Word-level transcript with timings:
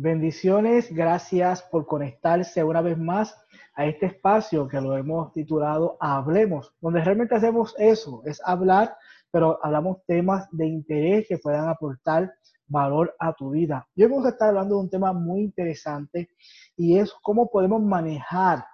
Bendiciones, 0.00 0.94
gracias 0.94 1.60
por 1.60 1.84
conectarse 1.84 2.62
una 2.62 2.80
vez 2.80 2.96
más 2.96 3.36
a 3.74 3.84
este 3.84 4.06
espacio 4.06 4.68
que 4.68 4.80
lo 4.80 4.96
hemos 4.96 5.32
titulado 5.32 5.96
Hablemos, 5.98 6.72
donde 6.80 7.02
realmente 7.02 7.34
hacemos 7.34 7.74
eso, 7.78 8.22
es 8.24 8.40
hablar, 8.44 8.96
pero 9.32 9.58
hablamos 9.60 9.98
temas 10.06 10.46
de 10.52 10.68
interés 10.68 11.26
que 11.26 11.38
puedan 11.38 11.68
aportar 11.68 12.32
valor 12.68 13.12
a 13.18 13.32
tu 13.32 13.50
vida. 13.50 13.88
Yo 13.96 14.08
vamos 14.08 14.26
a 14.26 14.28
estar 14.28 14.50
hablando 14.50 14.76
de 14.76 14.82
un 14.82 14.90
tema 14.90 15.12
muy 15.12 15.40
interesante 15.40 16.30
y 16.76 16.96
es 16.96 17.12
cómo 17.20 17.50
podemos 17.50 17.82
manejar 17.82 18.64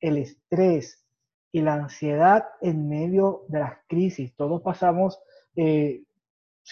el 0.00 0.16
estrés 0.16 1.04
y 1.52 1.60
la 1.60 1.74
ansiedad 1.74 2.46
en 2.62 2.88
medio 2.88 3.42
de 3.48 3.58
las 3.58 3.74
crisis. 3.86 4.34
Todos 4.36 4.62
pasamos 4.62 5.20
eh, 5.54 6.04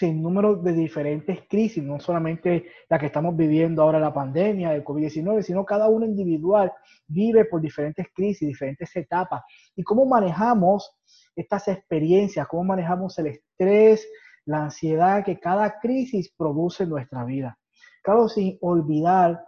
sin 0.01 0.63
de 0.63 0.73
diferentes 0.73 1.41
crisis, 1.47 1.83
no 1.83 1.99
solamente 1.99 2.65
la 2.89 2.97
que 2.97 3.05
estamos 3.05 3.37
viviendo 3.37 3.83
ahora, 3.83 3.99
la 3.99 4.11
pandemia 4.11 4.71
del 4.71 4.83
COVID-19, 4.83 5.43
sino 5.43 5.63
cada 5.63 5.89
uno 5.89 6.07
individual 6.07 6.73
vive 7.05 7.45
por 7.45 7.61
diferentes 7.61 8.07
crisis, 8.11 8.47
diferentes 8.47 8.95
etapas. 8.95 9.43
Y 9.75 9.83
cómo 9.83 10.07
manejamos 10.07 10.97
estas 11.35 11.67
experiencias, 11.67 12.47
cómo 12.47 12.63
manejamos 12.63 13.19
el 13.19 13.27
estrés, 13.27 14.07
la 14.45 14.63
ansiedad 14.63 15.23
que 15.23 15.39
cada 15.39 15.79
crisis 15.79 16.33
produce 16.35 16.83
en 16.83 16.89
nuestra 16.89 17.23
vida. 17.23 17.59
Claro, 18.01 18.27
sin 18.27 18.57
olvidar 18.61 19.45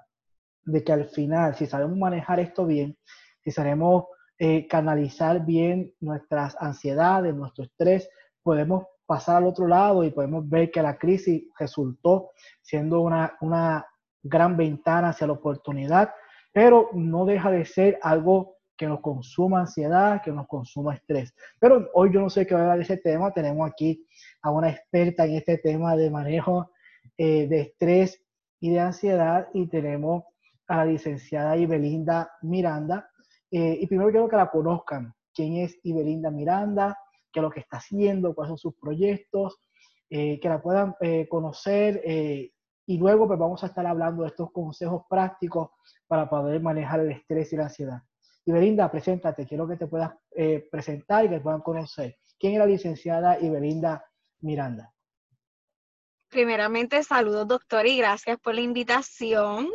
de 0.66 0.84
que 0.84 0.92
al 0.94 1.06
final, 1.06 1.56
si 1.56 1.66
sabemos 1.66 1.98
manejar 1.98 2.40
esto 2.40 2.68
bien, 2.68 2.96
si 3.44 3.50
sabemos 3.50 4.06
eh, 4.38 4.68
canalizar 4.68 5.44
bien 5.44 5.96
nuestras 6.00 6.56
ansiedades, 6.60 7.34
nuestro 7.34 7.64
estrés, 7.64 8.08
podemos 8.44 8.86
pasar 9.06 9.38
al 9.38 9.48
otro 9.48 9.68
lado 9.68 10.04
y 10.04 10.12
podemos 10.12 10.48
ver 10.48 10.72
que 10.72 10.82
la 10.82 10.98
crisis 10.98 11.44
resultó 11.60 12.32
siendo 12.62 13.02
una, 13.02 13.38
una 13.42 13.86
gran 14.22 14.56
ventana 14.56 15.10
hacia 15.10 15.28
la 15.28 15.34
oportunidad, 15.34 16.14
pero 16.52 16.90
no 16.94 17.26
deja 17.26 17.52
de 17.52 17.66
ser 17.66 18.00
algo 18.02 18.58
que 18.78 18.88
nos 18.88 19.02
consuma 19.02 19.62
ansiedad, 19.62 20.22
que 20.24 20.32
nos 20.32 20.48
consuma 20.48 20.96
estrés. 20.96 21.34
Pero 21.60 21.90
hoy 21.94 22.12
yo 22.14 22.22
no 22.22 22.30
sé 22.30 22.46
qué 22.46 22.54
va 22.54 22.62
a 22.62 22.64
hablar 22.64 22.78
de 22.78 22.84
ese 22.84 22.98
tema, 22.98 23.32
tenemos 23.32 23.70
aquí 23.70 24.06
a 24.42 24.52
una 24.52 24.70
experta 24.70 25.26
en 25.26 25.36
este 25.36 25.58
tema 25.58 25.96
de 25.96 26.10
manejo 26.10 26.72
eh, 27.18 27.48
de 27.48 27.62
estrés 27.62 28.22
y 28.60 28.72
de 28.72 28.80
ansiedad 28.80 29.48
y 29.54 29.68
tenemos 29.68 30.24
a 30.68 30.78
la 30.78 30.86
licenciada 30.86 31.58
Ibelinda 31.58 32.32
Miranda. 32.42 33.10
Eh, 33.52 33.78
y 33.82 33.88
primero 33.88 34.10
quiero 34.10 34.30
que 34.30 34.38
la 34.38 34.50
conozcan. 34.50 35.14
¿Quién 35.34 35.58
es 35.58 35.78
Ibelinda 35.84 36.32
Miranda? 36.32 36.98
Qué 37.34 37.40
es 37.40 37.44
lo 37.44 37.50
que 37.50 37.60
está 37.60 37.78
haciendo, 37.78 38.34
cuáles 38.34 38.50
son 38.50 38.58
sus 38.58 38.76
proyectos, 38.76 39.60
eh, 40.10 40.40
que 40.40 40.48
la 40.48 40.62
puedan 40.62 40.96
eh, 41.02 41.28
conocer 41.28 42.02
eh, 42.06 42.52
y 42.86 42.98
luego 42.98 43.26
pues 43.28 43.40
vamos 43.40 43.64
a 43.64 43.68
estar 43.68 43.86
hablando 43.88 44.22
de 44.22 44.30
estos 44.30 44.52
consejos 44.52 45.04
prácticos 45.10 45.72
para 46.08 46.30
poder 46.30 46.62
manejar 46.62 47.00
el 47.00 47.12
estrés 47.12 47.52
y 47.52 47.58
la 47.58 47.64
ansiedad. 47.64 47.98
Y 48.46 48.52
Belinda, 48.52 48.92
preséntate, 48.92 49.48
quiero 49.48 49.68
que 49.68 49.78
te 49.78 49.88
puedas 49.88 50.12
presentar 50.70 51.24
y 51.24 51.30
que 51.30 51.40
puedan 51.40 51.62
conocer. 51.62 52.18
¿Quién 52.38 52.54
es 52.54 52.60
la 52.60 52.66
licenciada 52.66 53.40
Ibelinda 53.40 54.04
Miranda? 54.42 54.94
Primeramente, 56.28 57.04
saludos 57.04 57.48
doctor 57.48 57.88
y 57.88 57.98
gracias 57.98 58.38
por 58.40 58.56
la 58.56 58.62
invitación. 58.62 59.70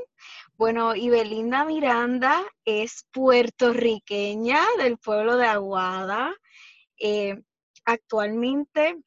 Bueno, 0.54 0.94
Ibelinda 0.94 1.64
Miranda 1.64 2.42
es 2.64 3.06
puertorriqueña 3.10 4.60
del 4.76 4.98
pueblo 4.98 5.36
de 5.36 5.46
Aguada. 5.46 6.34
Actualmente 7.88 9.02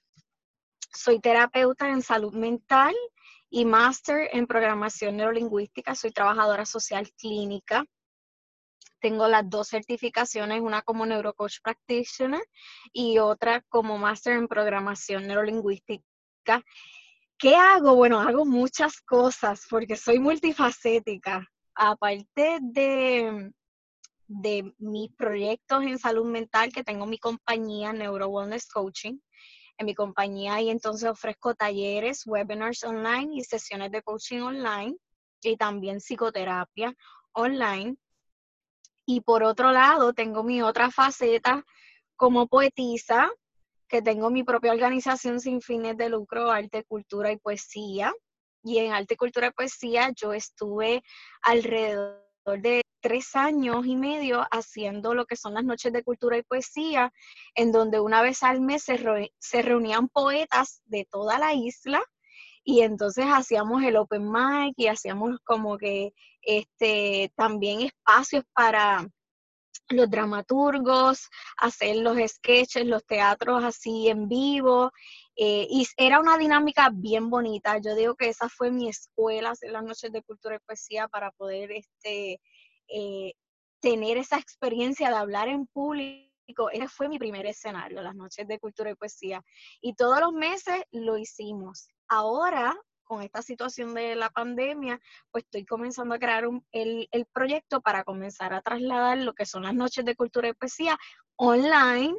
soy 0.92 1.20
terapeuta 1.20 1.90
en 1.90 2.02
salud 2.02 2.34
mental 2.34 2.96
y 3.48 3.64
máster 3.64 4.30
en 4.34 4.48
programación 4.48 5.18
neurolingüística. 5.18 5.94
Soy 5.94 6.10
trabajadora 6.10 6.66
social 6.66 7.08
clínica. 7.12 7.86
Tengo 9.00 9.28
las 9.28 9.48
dos 9.48 9.68
certificaciones, 9.68 10.62
una 10.62 10.82
como 10.82 11.06
neurocoach 11.06 11.60
practitioner 11.62 12.42
y 12.92 13.20
otra 13.20 13.62
como 13.70 14.00
máster 14.00 14.34
en 14.34 14.48
programación 14.48 15.28
neurolingüística. 15.28 16.64
¿Qué 17.38 17.56
hago? 17.56 17.94
Bueno, 17.94 18.20
hago 18.20 18.46
muchas 18.46 19.00
cosas 19.02 19.62
porque 19.70 19.96
soy 19.96 20.18
multifacética. 20.18 21.48
Aparte 21.76 22.58
de 22.64 23.54
de 24.32 24.74
mis 24.78 25.12
proyectos 25.14 25.84
en 25.84 26.00
salud 26.00 26.26
mental, 26.26 26.72
que 26.72 26.84
tengo 26.84 27.06
mi 27.06 27.18
compañía 27.18 27.92
Neuro 27.92 28.28
Wellness 28.28 28.68
Coaching. 28.68 29.20
En 29.78 29.86
mi 29.86 29.94
compañía 29.94 30.62
y 30.62 30.70
entonces 30.70 31.10
ofrezco 31.10 31.54
talleres, 31.56 32.26
webinars 32.26 32.84
online 32.84 33.36
y 33.36 33.44
sesiones 33.44 33.92
de 33.92 34.02
coaching 34.04 34.42
online 34.42 34.96
y 35.42 35.58
también 35.58 36.00
psicoterapia 36.00 36.94
online. 37.34 37.98
Y 39.06 39.22
por 39.22 39.44
otro 39.44 39.72
lado, 39.72 40.14
tengo 40.14 40.44
mi 40.44 40.62
otra 40.62 40.92
faceta 40.92 41.66
como 42.16 42.48
poetisa, 42.48 43.30
que 43.90 44.02
tengo 44.02 44.30
mi 44.30 44.44
propia 44.44 44.72
organización 44.72 45.42
sin 45.42 45.62
fines 45.62 45.98
de 45.98 46.10
lucro, 46.10 46.52
arte, 46.52 46.86
cultura 46.86 47.32
y 47.32 47.38
poesía. 47.38 48.14
Y 48.64 48.78
en 48.78 48.94
arte, 48.94 49.18
cultura 49.18 49.48
y 49.48 49.52
poesía 49.52 50.12
yo 50.16 50.32
estuve 50.32 51.02
alrededor 51.42 52.31
de 52.46 52.82
tres 53.02 53.36
años 53.36 53.86
y 53.86 53.96
medio 53.96 54.46
haciendo 54.52 55.14
lo 55.14 55.26
que 55.26 55.36
son 55.36 55.54
las 55.54 55.64
noches 55.64 55.92
de 55.92 56.04
cultura 56.04 56.38
y 56.38 56.44
poesía, 56.44 57.12
en 57.56 57.72
donde 57.72 58.00
una 58.00 58.22
vez 58.22 58.44
al 58.44 58.62
mes 58.62 58.84
se, 58.84 59.62
reunían 59.62 60.08
poetas 60.10 60.82
de 60.86 61.06
toda 61.10 61.40
la 61.40 61.54
isla 61.54 62.02
y 62.64 62.82
entonces 62.82 63.26
hacíamos 63.28 63.84
el 63.84 63.98
open 63.98 64.32
mic 64.32 64.74
y 64.78 64.88
hacíamos 64.88 65.40
como 65.44 65.78
que 65.78 66.14
este 66.44 67.32
también 67.36 67.82
espacios 67.82 68.44
para 68.54 69.08
los 69.90 70.10
dramaturgos, 70.10 71.28
hacer 71.58 71.98
los 71.98 72.18
sketches, 72.18 72.86
los 72.86 73.06
teatros 73.06 73.64
así 73.64 74.10
en 74.10 74.28
vivo. 74.28 74.92
Eh, 75.36 75.68
y 75.70 75.88
era 75.98 76.20
una 76.20 76.38
dinámica 76.38 76.90
bien 76.94 77.30
bonita. 77.30 77.78
Yo 77.78 77.96
digo 77.96 78.16
que 78.16 78.30
esa 78.30 78.50
fue 78.50 78.72
mi 78.72 78.90
escuela, 78.90 79.52
hacer 79.52 79.72
las 79.72 79.84
noches 79.84 80.12
de 80.12 80.24
cultura 80.24 80.56
y 80.56 80.60
poesía 80.60 81.08
para 81.08 81.32
poder 81.32 81.72
este, 81.72 82.40
eh, 82.88 83.34
tener 83.80 84.18
esa 84.18 84.38
experiencia 84.38 85.10
de 85.10 85.16
hablar 85.16 85.48
en 85.48 85.68
público. 85.68 86.70
Ese 86.72 86.88
fue 86.90 87.08
mi 87.08 87.18
primer 87.18 87.46
escenario, 87.46 88.02
las 88.02 88.16
noches 88.16 88.48
de 88.48 88.60
cultura 88.60 88.92
y 88.92 88.96
poesía. 88.96 89.44
Y 89.82 89.94
todos 89.96 90.20
los 90.20 90.34
meses 90.34 90.84
lo 90.92 91.18
hicimos. 91.18 91.88
Ahora, 92.08 92.76
con 93.04 93.22
esta 93.22 93.42
situación 93.42 93.94
de 93.94 94.16
la 94.16 94.30
pandemia, 94.30 95.00
pues 95.32 95.44
estoy 95.44 95.66
comenzando 95.66 96.16
a 96.16 96.20
crear 96.20 96.46
el, 96.72 97.10
el, 97.12 97.26
proyecto 97.26 97.82
para 97.82 98.06
comenzar 98.06 98.54
a 98.54 98.62
trasladar 98.62 99.18
lo 99.18 99.34
que 99.34 99.46
son 99.46 99.64
las 99.64 99.74
noches 99.74 100.06
de 100.06 100.16
cultura 100.16 100.48
y 100.48 100.54
poesía 100.54 100.98
online 101.36 102.16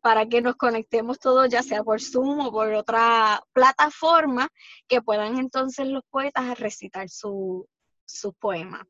para 0.00 0.26
que 0.26 0.40
nos 0.40 0.56
conectemos 0.56 1.18
todos, 1.18 1.48
ya 1.48 1.62
sea 1.62 1.82
por 1.82 2.00
Zoom 2.00 2.40
o 2.40 2.52
por 2.52 2.72
otra 2.72 3.42
plataforma, 3.52 4.48
que 4.88 5.02
puedan 5.02 5.38
entonces 5.38 5.86
los 5.86 6.04
poetas 6.10 6.58
recitar 6.58 7.08
su, 7.08 7.68
su 8.04 8.32
poema. 8.34 8.86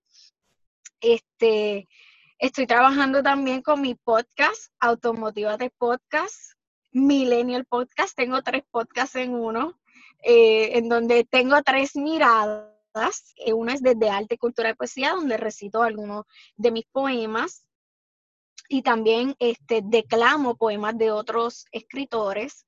Este, 1.01 1.89
estoy 2.39 2.67
trabajando 2.67 3.23
también 3.23 3.63
con 3.63 3.81
mi 3.81 3.95
podcast, 3.95 4.73
de 5.59 5.71
Podcast, 5.79 6.53
Millennial 6.93 7.67
Podcast. 7.67 8.17
Tengo 8.17 8.43
tres 8.43 8.63
podcasts 8.71 9.17
en 9.17 9.35
uno, 9.35 9.79
eh, 10.23 10.79
en 10.79 10.89
donde 10.89 11.25
tengo 11.25 11.63
tres 11.63 11.97
miradas. 11.97 12.73
Eh, 13.37 13.53
una 13.53 13.75
es 13.75 13.83
desde 13.83 14.09
arte, 14.09 14.39
cultura 14.39 14.71
y 14.71 14.75
poesía, 14.75 15.11
donde 15.11 15.37
recito 15.37 15.83
algunos 15.83 16.25
de 16.57 16.71
mis 16.71 16.87
poemas. 16.87 17.66
Y 18.69 18.83
también 18.83 19.35
este, 19.39 19.81
declamo 19.83 20.57
poemas 20.57 20.97
de 20.99 21.11
otros 21.11 21.67
escritores. 21.73 22.67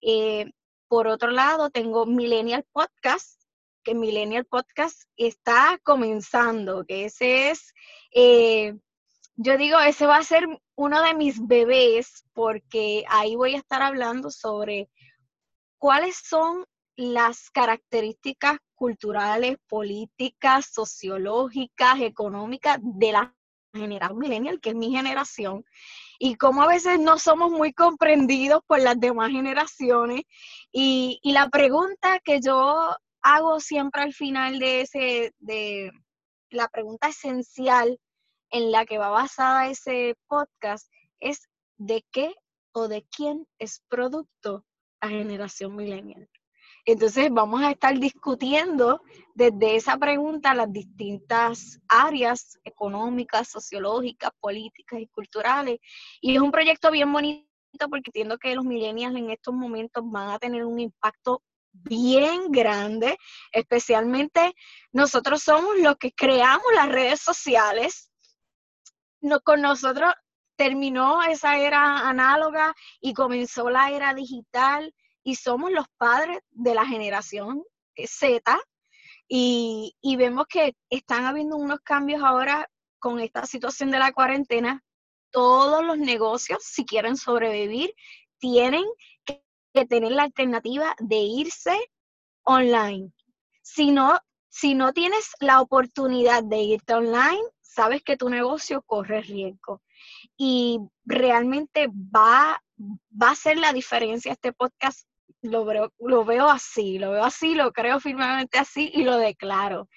Eh, 0.00 0.52
por 0.88 1.06
otro 1.06 1.30
lado, 1.30 1.70
tengo 1.70 2.06
Millennial 2.06 2.64
Podcast, 2.72 3.40
que 3.82 3.94
Millennial 3.94 4.44
Podcast 4.46 5.02
está 5.16 5.78
comenzando, 5.82 6.84
que 6.86 7.06
ese 7.06 7.50
es, 7.50 7.72
eh, 8.12 8.74
yo 9.36 9.56
digo, 9.56 9.78
ese 9.80 10.06
va 10.06 10.16
a 10.16 10.22
ser 10.22 10.46
uno 10.76 11.02
de 11.02 11.14
mis 11.14 11.46
bebés, 11.46 12.24
porque 12.32 13.04
ahí 13.08 13.36
voy 13.36 13.54
a 13.54 13.58
estar 13.58 13.82
hablando 13.82 14.30
sobre 14.30 14.88
cuáles 15.78 16.16
son 16.16 16.64
las 16.96 17.50
características 17.50 18.58
culturales, 18.74 19.56
políticas, 19.68 20.66
sociológicas, 20.72 22.00
económicas 22.00 22.78
de 22.80 23.12
la 23.12 23.34
generación 23.74 24.18
millennial, 24.18 24.60
que 24.60 24.70
es 24.70 24.74
mi 24.76 24.90
generación, 24.90 25.64
y 26.18 26.36
cómo 26.36 26.62
a 26.62 26.68
veces 26.68 26.98
no 27.00 27.18
somos 27.18 27.50
muy 27.50 27.72
comprendidos 27.72 28.62
por 28.66 28.80
las 28.80 28.98
demás 28.98 29.30
generaciones. 29.30 30.22
Y, 30.72 31.18
y 31.22 31.32
la 31.32 31.48
pregunta 31.48 32.20
que 32.24 32.40
yo 32.40 32.96
hago 33.22 33.60
siempre 33.60 34.02
al 34.02 34.12
final 34.12 34.58
de 34.58 34.82
ese, 34.82 35.34
de 35.38 35.90
la 36.50 36.68
pregunta 36.68 37.08
esencial 37.08 37.98
en 38.50 38.70
la 38.70 38.86
que 38.86 38.98
va 38.98 39.08
basada 39.08 39.68
ese 39.68 40.14
podcast 40.28 40.88
es 41.18 41.48
de 41.76 42.04
qué 42.12 42.34
o 42.72 42.88
de 42.88 43.04
quién 43.10 43.46
es 43.58 43.82
producto 43.88 44.64
la 45.00 45.08
generación 45.08 45.74
millennial. 45.74 46.28
Entonces 46.86 47.30
vamos 47.30 47.62
a 47.62 47.70
estar 47.70 47.98
discutiendo 47.98 49.00
desde 49.34 49.76
esa 49.76 49.96
pregunta 49.96 50.54
las 50.54 50.70
distintas 50.70 51.80
áreas 51.88 52.58
económicas, 52.62 53.48
sociológicas, 53.48 54.30
políticas 54.38 55.00
y 55.00 55.06
culturales. 55.06 55.78
Y 56.20 56.34
es 56.36 56.42
un 56.42 56.52
proyecto 56.52 56.90
bien 56.90 57.10
bonito 57.10 57.48
porque 57.88 58.10
entiendo 58.10 58.38
que 58.38 58.54
los 58.54 58.64
millennials 58.64 59.16
en 59.16 59.30
estos 59.30 59.54
momentos 59.54 60.04
van 60.06 60.28
a 60.28 60.38
tener 60.38 60.64
un 60.64 60.78
impacto 60.78 61.42
bien 61.72 62.52
grande, 62.52 63.16
especialmente 63.50 64.54
nosotros 64.92 65.42
somos 65.42 65.76
los 65.78 65.96
que 65.96 66.12
creamos 66.12 66.66
las 66.74 66.88
redes 66.88 67.20
sociales. 67.20 68.10
No, 69.20 69.40
con 69.40 69.62
nosotros 69.62 70.12
terminó 70.56 71.22
esa 71.22 71.58
era 71.58 72.08
análoga 72.08 72.74
y 73.00 73.14
comenzó 73.14 73.70
la 73.70 73.90
era 73.90 74.14
digital 74.14 74.94
y 75.24 75.34
somos 75.36 75.72
los 75.72 75.86
padres 75.96 76.38
de 76.50 76.74
la 76.74 76.86
generación 76.86 77.64
Z 77.96 78.58
y, 79.26 79.96
y 80.00 80.16
vemos 80.16 80.46
que 80.48 80.76
están 80.90 81.24
habiendo 81.24 81.56
unos 81.56 81.80
cambios 81.80 82.22
ahora 82.22 82.68
con 82.98 83.20
esta 83.20 83.46
situación 83.46 83.90
de 83.90 83.98
la 83.98 84.12
cuarentena. 84.12 84.84
Todos 85.30 85.84
los 85.84 85.98
negocios, 85.98 86.62
si 86.62 86.84
quieren 86.84 87.16
sobrevivir, 87.16 87.92
tienen 88.38 88.84
que 89.24 89.44
que 89.74 89.84
tener 89.84 90.12
la 90.12 90.22
alternativa 90.22 90.94
de 91.00 91.16
irse 91.16 91.76
online. 92.44 93.12
Si 93.60 93.90
no, 93.90 94.20
si 94.48 94.74
no 94.74 94.92
tienes 94.92 95.32
la 95.40 95.60
oportunidad 95.60 96.44
de 96.44 96.58
irte 96.62 96.94
online, 96.94 97.42
sabes 97.60 98.02
que 98.04 98.16
tu 98.16 98.28
negocio 98.28 98.82
corre 98.82 99.20
riesgo. 99.20 99.82
Y 100.36 100.78
realmente 101.04 101.88
va, 101.88 102.62
va 103.20 103.30
a 103.30 103.34
ser 103.34 103.58
la 103.58 103.72
diferencia 103.72 104.32
este 104.32 104.52
podcast. 104.52 105.08
Lo 105.42 105.64
veo, 105.64 105.92
lo 105.98 106.24
veo 106.24 106.48
así, 106.48 106.98
lo 106.98 107.10
veo 107.12 107.24
así, 107.24 107.54
lo 107.54 107.72
creo 107.72 108.00
firmemente 108.00 108.58
así 108.58 108.90
y 108.94 109.04
lo 109.04 109.18
declaro. 109.18 109.88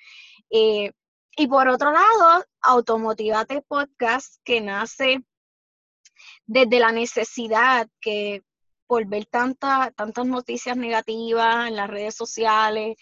Eh, 0.49 0.91
y 1.37 1.47
por 1.47 1.67
otro 1.67 1.91
lado, 1.91 2.43
Automotivate 2.61 3.61
Podcast, 3.61 4.41
que 4.43 4.59
nace 4.59 5.23
desde 6.45 6.79
la 6.79 6.91
necesidad 6.91 7.87
que 8.01 8.41
por 8.87 9.05
ver 9.05 9.25
tantas 9.25 9.93
noticias 10.25 10.77
negativas 10.77 11.67
en 11.67 11.75
las 11.75 11.89
redes 11.89 12.15
sociales, 12.15 12.97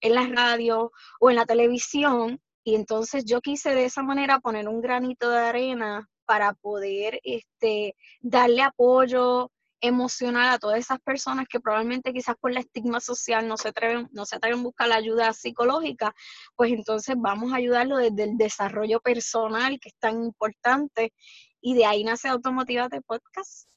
en 0.00 0.14
la 0.14 0.26
radio 0.26 0.92
o 1.18 1.30
en 1.30 1.36
la 1.36 1.46
televisión. 1.46 2.40
Y 2.62 2.74
entonces 2.74 3.24
yo 3.24 3.40
quise 3.40 3.74
de 3.74 3.86
esa 3.86 4.02
manera 4.02 4.40
poner 4.40 4.68
un 4.68 4.80
granito 4.80 5.30
de 5.30 5.38
arena 5.38 6.08
para 6.26 6.52
poder 6.52 7.20
este, 7.24 7.96
darle 8.20 8.62
apoyo 8.62 9.50
emocional 9.80 10.48
a 10.48 10.58
todas 10.58 10.78
esas 10.78 11.00
personas 11.00 11.46
que 11.48 11.60
probablemente 11.60 12.12
quizás 12.12 12.36
por 12.36 12.52
la 12.52 12.60
estigma 12.60 13.00
social 13.00 13.46
no 13.46 13.56
se 13.56 13.68
atreven, 13.68 14.08
no 14.12 14.26
se 14.26 14.36
atreven 14.36 14.60
a 14.60 14.62
buscar 14.62 14.88
la 14.88 14.96
ayuda 14.96 15.32
psicológica, 15.32 16.14
pues 16.56 16.72
entonces 16.72 17.16
vamos 17.18 17.52
a 17.52 17.56
ayudarlo 17.56 17.96
desde 17.96 18.24
el 18.24 18.36
desarrollo 18.36 19.00
personal 19.00 19.78
que 19.80 19.90
es 19.90 19.96
tan 19.98 20.22
importante 20.22 21.12
y 21.60 21.74
de 21.74 21.86
ahí 21.86 22.04
nace 22.04 22.28
Automotivate 22.28 23.00
Podcast. 23.02 23.68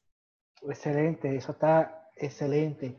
Excelente, 0.61 1.35
eso 1.35 1.53
está 1.53 2.09
excelente. 2.15 2.97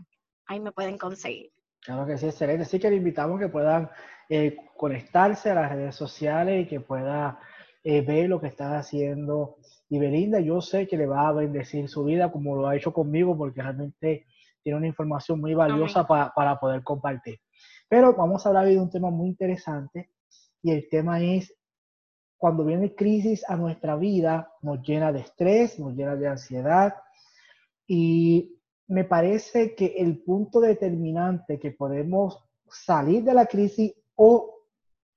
Ahí 0.47 0.61
me 0.61 0.73
pueden 0.73 0.99
conseguir. 0.99 1.53
Claro 1.81 2.06
que 2.06 2.19
sí, 2.19 2.26
excelente. 2.26 2.62
Así 2.62 2.79
que 2.79 2.91
le 2.91 2.97
invitamos 2.97 3.41
que 3.41 3.49
puedan 3.49 3.91
eh, 4.29 4.56
conectarse 4.76 5.50
a 5.50 5.55
las 5.55 5.70
redes 5.70 5.94
sociales 5.94 6.65
y 6.65 6.69
que 6.69 6.81
pueda 6.81 7.38
eh, 7.85 8.00
ver 8.03 8.29
lo 8.29 8.41
que 8.41 8.47
está 8.47 8.79
haciendo 8.79 9.56
y 9.93 9.99
Belinda. 9.99 10.41
Yo 10.41 10.62
sé 10.62 10.89
que 10.89 10.97
le 10.97 11.05
va 11.05 11.29
a 11.29 11.33
bendecir 11.33 11.87
su 11.87 12.03
vida 12.03 12.33
como 12.33 12.56
lo 12.56 12.67
ha 12.67 12.75
hecho 12.75 12.94
conmigo 12.94 13.37
porque 13.37 13.61
realmente 13.61 14.25
tiene 14.62 14.79
una 14.79 14.87
información 14.87 15.39
muy 15.39 15.53
valiosa 15.53 16.06
para 16.06 16.59
poder 16.59 16.83
compartir. 16.83 17.41
Pero 17.91 18.15
vamos 18.15 18.47
a 18.47 18.49
hablar 18.49 18.69
de 18.69 18.81
un 18.81 18.89
tema 18.89 19.11
muy 19.11 19.29
interesante 19.29 20.09
y 20.62 20.71
el 20.71 20.89
tema 20.89 21.21
es 21.21 21.55
cuando 22.39 22.65
viene 22.65 22.94
crisis 22.94 23.44
a 23.47 23.55
nuestra 23.56 23.94
vida, 23.97 24.50
nos 24.62 24.81
llena 24.81 25.12
de 25.12 25.21
estrés, 25.21 25.79
nos 25.79 25.94
llena 25.94 26.17
de 26.17 26.27
ansiedad 26.27 26.94
y 27.87 28.56
me 28.87 29.05
parece 29.05 29.75
que 29.75 29.97
el 29.99 30.23
punto 30.23 30.61
determinante 30.61 31.58
que 31.58 31.70
podemos 31.70 32.43
salir 32.67 33.25
de 33.25 33.34
la 33.34 33.44
crisis 33.44 33.93
o 34.15 34.55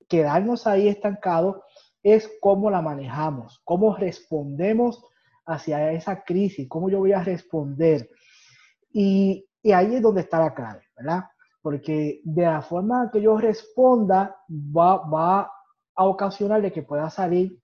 quedarnos 0.06 0.66
ahí 0.66 0.86
estancados 0.86 1.62
es 2.06 2.30
cómo 2.40 2.70
la 2.70 2.80
manejamos, 2.80 3.60
cómo 3.64 3.96
respondemos 3.96 5.04
hacia 5.44 5.90
esa 5.90 6.22
crisis, 6.22 6.68
cómo 6.68 6.88
yo 6.88 7.00
voy 7.00 7.12
a 7.12 7.24
responder. 7.24 8.08
Y, 8.92 9.44
ahí 9.74 9.96
es 9.96 10.02
donde 10.02 10.20
está 10.20 10.38
la 10.38 10.54
clave, 10.54 10.82
¿verdad? 10.96 11.24
Porque 11.60 12.20
de 12.22 12.42
la 12.42 12.62
forma 12.62 13.10
que 13.12 13.20
yo 13.20 13.36
responda 13.38 14.36
va, 14.48 14.98
va 14.98 15.50
a 15.96 16.04
ocasionar 16.04 16.70
que 16.72 16.84
pueda 16.84 17.10
salir 17.10 17.60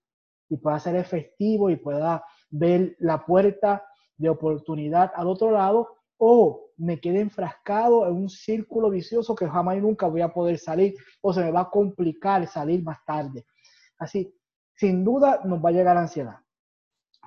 y 0.49 0.57
pueda 0.57 0.81
ser 0.81 0.97
efectivo 0.97 1.71
y 1.71 1.77
pueda 1.77 2.25
ver 2.51 2.97
la 2.99 3.25
puerta 3.25 3.85
de 4.17 4.29
oportunidad 4.29 5.13
al 5.15 5.29
otro 5.29 5.53
lado 5.53 5.99
o 6.19 6.71
me 6.79 6.99
quede 6.99 7.21
enfrascado 7.21 8.09
en 8.09 8.15
un 8.15 8.29
círculo 8.29 8.91
vicioso 8.91 9.37
que 9.37 9.49
jamás 9.49 9.77
y 9.77 9.81
nunca 9.81 10.09
voy 10.09 10.23
a 10.23 10.33
poder 10.33 10.59
salir 10.59 10.97
o 11.21 11.33
se 11.33 11.45
me 11.45 11.53
va 11.53 11.61
a 11.61 11.71
complicar 11.71 12.45
salir 12.49 12.83
más 12.83 12.99
tarde. 13.05 13.47
Así, 14.03 14.35
sin 14.75 15.05
duda 15.05 15.43
nos 15.45 15.65
va 15.65 15.69
a 15.69 15.73
llegar 15.73 15.97
ansiedad, 15.97 16.39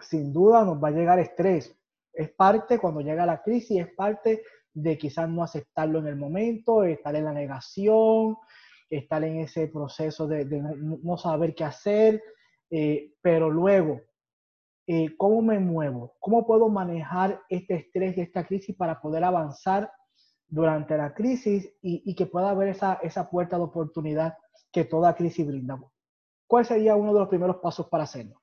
sin 0.01 0.33
duda 0.33 0.65
nos 0.65 0.83
va 0.83 0.89
a 0.89 0.91
llegar 0.91 1.19
estrés. 1.19 1.73
Es 2.11 2.31
parte 2.31 2.79
cuando 2.79 2.99
llega 2.99 3.25
la 3.25 3.41
crisis, 3.41 3.79
es 3.79 3.93
parte 3.93 4.43
de 4.73 4.97
quizás 4.97 5.29
no 5.29 5.41
aceptarlo 5.41 5.99
en 5.99 6.07
el 6.07 6.17
momento, 6.17 6.83
estar 6.83 7.15
en 7.15 7.23
la 7.23 7.31
negación, 7.31 8.35
estar 8.89 9.23
en 9.23 9.39
ese 9.39 9.69
proceso 9.69 10.27
de, 10.27 10.43
no, 10.45 11.17
saber 11.17 11.55
qué 11.55 11.63
hacer, 11.63 12.21
eh, 12.69 13.13
pero 13.21 13.49
luego, 13.49 14.01
eh, 14.87 15.15
¿cómo 15.15 15.41
me 15.41 15.59
muevo? 15.59 16.13
¿Cómo 16.19 16.45
puedo 16.45 16.67
manejar 16.67 17.41
este 17.47 17.75
estrés 17.75 18.17
y 18.17 18.21
esta 18.21 18.45
crisis 18.45 18.75
para 18.75 18.99
poder 18.99 19.23
avanzar 19.23 19.89
durante 20.45 20.97
la 20.97 21.13
crisis 21.13 21.73
y, 21.81 22.13
que 22.15 22.25
pueda 22.25 22.49
haber 22.49 22.67
esa, 22.67 22.95
esa 22.95 23.29
puerta 23.29 23.55
de 23.55 23.63
oportunidad 23.63 24.37
que 24.73 24.83
toda 24.83 25.15
crisis 25.15 25.47
brinda? 25.47 25.79
¿Cuál 26.47 26.65
sería 26.65 26.95
uno 26.95 27.13
de 27.13 27.19
los 27.19 27.29
primeros 27.29 27.57
pasos 27.57 27.87
para 27.87 28.03
hacerlo? 28.03 28.41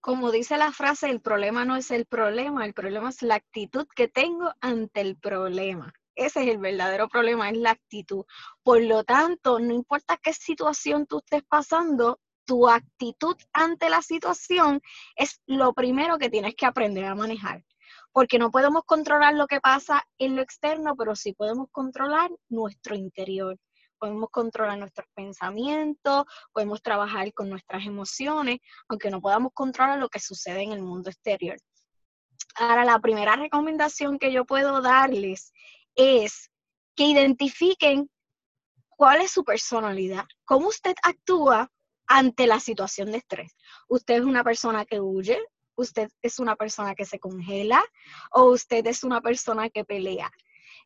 Como 0.00 0.30
dice 0.30 0.56
la 0.56 0.70
frase, 0.70 1.10
el 1.10 1.20
problema 1.20 1.64
no 1.64 1.74
es 1.74 1.90
el 1.90 2.06
problema, 2.06 2.64
el 2.64 2.74
problema 2.74 3.08
es 3.08 3.22
la 3.22 3.34
actitud 3.34 3.86
que 3.96 4.06
tengo 4.06 4.52
ante 4.60 5.00
el 5.00 5.16
problema. 5.16 5.92
Ese 6.14 6.42
es 6.42 6.48
el 6.48 6.58
verdadero 6.58 7.08
problema, 7.08 7.50
es 7.50 7.58
la 7.58 7.72
actitud. 7.72 8.24
Por 8.62 8.82
lo 8.82 9.02
tanto, 9.02 9.58
no 9.58 9.74
importa 9.74 10.16
qué 10.16 10.32
situación 10.32 11.06
tú 11.06 11.18
estés 11.18 11.42
pasando, 11.42 12.20
tu 12.46 12.68
actitud 12.68 13.36
ante 13.52 13.90
la 13.90 14.00
situación 14.00 14.80
es 15.16 15.42
lo 15.46 15.74
primero 15.74 16.18
que 16.18 16.30
tienes 16.30 16.54
que 16.54 16.66
aprender 16.66 17.04
a 17.04 17.14
manejar. 17.14 17.64
Porque 18.12 18.38
no 18.38 18.50
podemos 18.50 18.84
controlar 18.84 19.34
lo 19.34 19.46
que 19.46 19.60
pasa 19.60 20.06
en 20.18 20.36
lo 20.36 20.42
externo, 20.42 20.94
pero 20.96 21.16
sí 21.16 21.32
podemos 21.32 21.68
controlar 21.70 22.30
nuestro 22.48 22.94
interior. 22.94 23.58
Podemos 23.98 24.30
controlar 24.30 24.78
nuestros 24.78 25.06
pensamientos, 25.14 26.24
podemos 26.52 26.82
trabajar 26.82 27.32
con 27.32 27.48
nuestras 27.48 27.84
emociones, 27.86 28.58
aunque 28.88 29.10
no 29.10 29.20
podamos 29.20 29.52
controlar 29.54 29.98
lo 29.98 30.08
que 30.08 30.20
sucede 30.20 30.62
en 30.62 30.72
el 30.72 30.82
mundo 30.82 31.10
exterior. 31.10 31.56
Ahora, 32.56 32.84
la 32.84 32.98
primera 32.98 33.36
recomendación 33.36 34.18
que 34.18 34.32
yo 34.32 34.44
puedo 34.44 34.80
darles 34.80 35.52
es 35.94 36.50
que 36.94 37.04
identifiquen 37.04 38.10
cuál 38.88 39.20
es 39.20 39.30
su 39.30 39.44
personalidad, 39.44 40.24
cómo 40.44 40.68
usted 40.68 40.94
actúa 41.02 41.70
ante 42.06 42.46
la 42.46 42.60
situación 42.60 43.12
de 43.12 43.18
estrés. 43.18 43.56
Usted 43.88 44.16
es 44.16 44.22
una 44.22 44.42
persona 44.42 44.84
que 44.84 45.00
huye, 45.00 45.38
usted 45.76 46.10
es 46.22 46.38
una 46.38 46.56
persona 46.56 46.94
que 46.94 47.04
se 47.04 47.18
congela 47.18 47.84
o 48.32 48.44
usted 48.50 48.86
es 48.86 49.04
una 49.04 49.20
persona 49.20 49.68
que 49.68 49.84
pelea. 49.84 50.30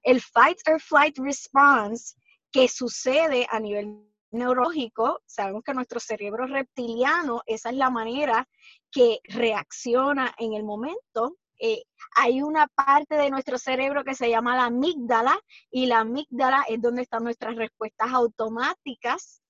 El 0.03 0.21
fight 0.21 0.59
or 0.67 0.81
flight 0.81 1.19
response 1.19 2.15
que 2.53 2.69
sucede 2.69 3.47
a 3.51 3.61
nivel 3.61 4.11
neurológico, 4.33 5.23
sabemos 5.27 5.63
que 5.65 5.75
nuestro 5.75 6.01
cerebro 6.01 6.47
reptiliano, 6.47 7.43
esa 7.47 7.71
es 7.71 7.77
la 7.77 7.91
manera 7.91 8.49
que 8.91 9.21
reacciona 9.25 10.35
en 10.39 10.55
el 10.55 10.63
momento. 10.63 11.37
Eh, 11.59 11.83
hay 12.17 12.43
una 12.43 12.67
parte 12.69 13.17
de 13.17 13.31
nuestro 13.31 13.59
cerebro 13.59 14.05
que 14.05 14.15
se 14.15 14.31
llama 14.31 14.57
la 14.57 14.67
amígdala 14.67 15.39
y 15.71 15.87
la 15.87 16.01
amígdala 16.01 16.65
es 16.69 16.81
donde 16.81 17.03
están 17.03 17.25
nuestras 17.25 17.57
respuestas 17.57 18.13
automáticas 18.13 19.43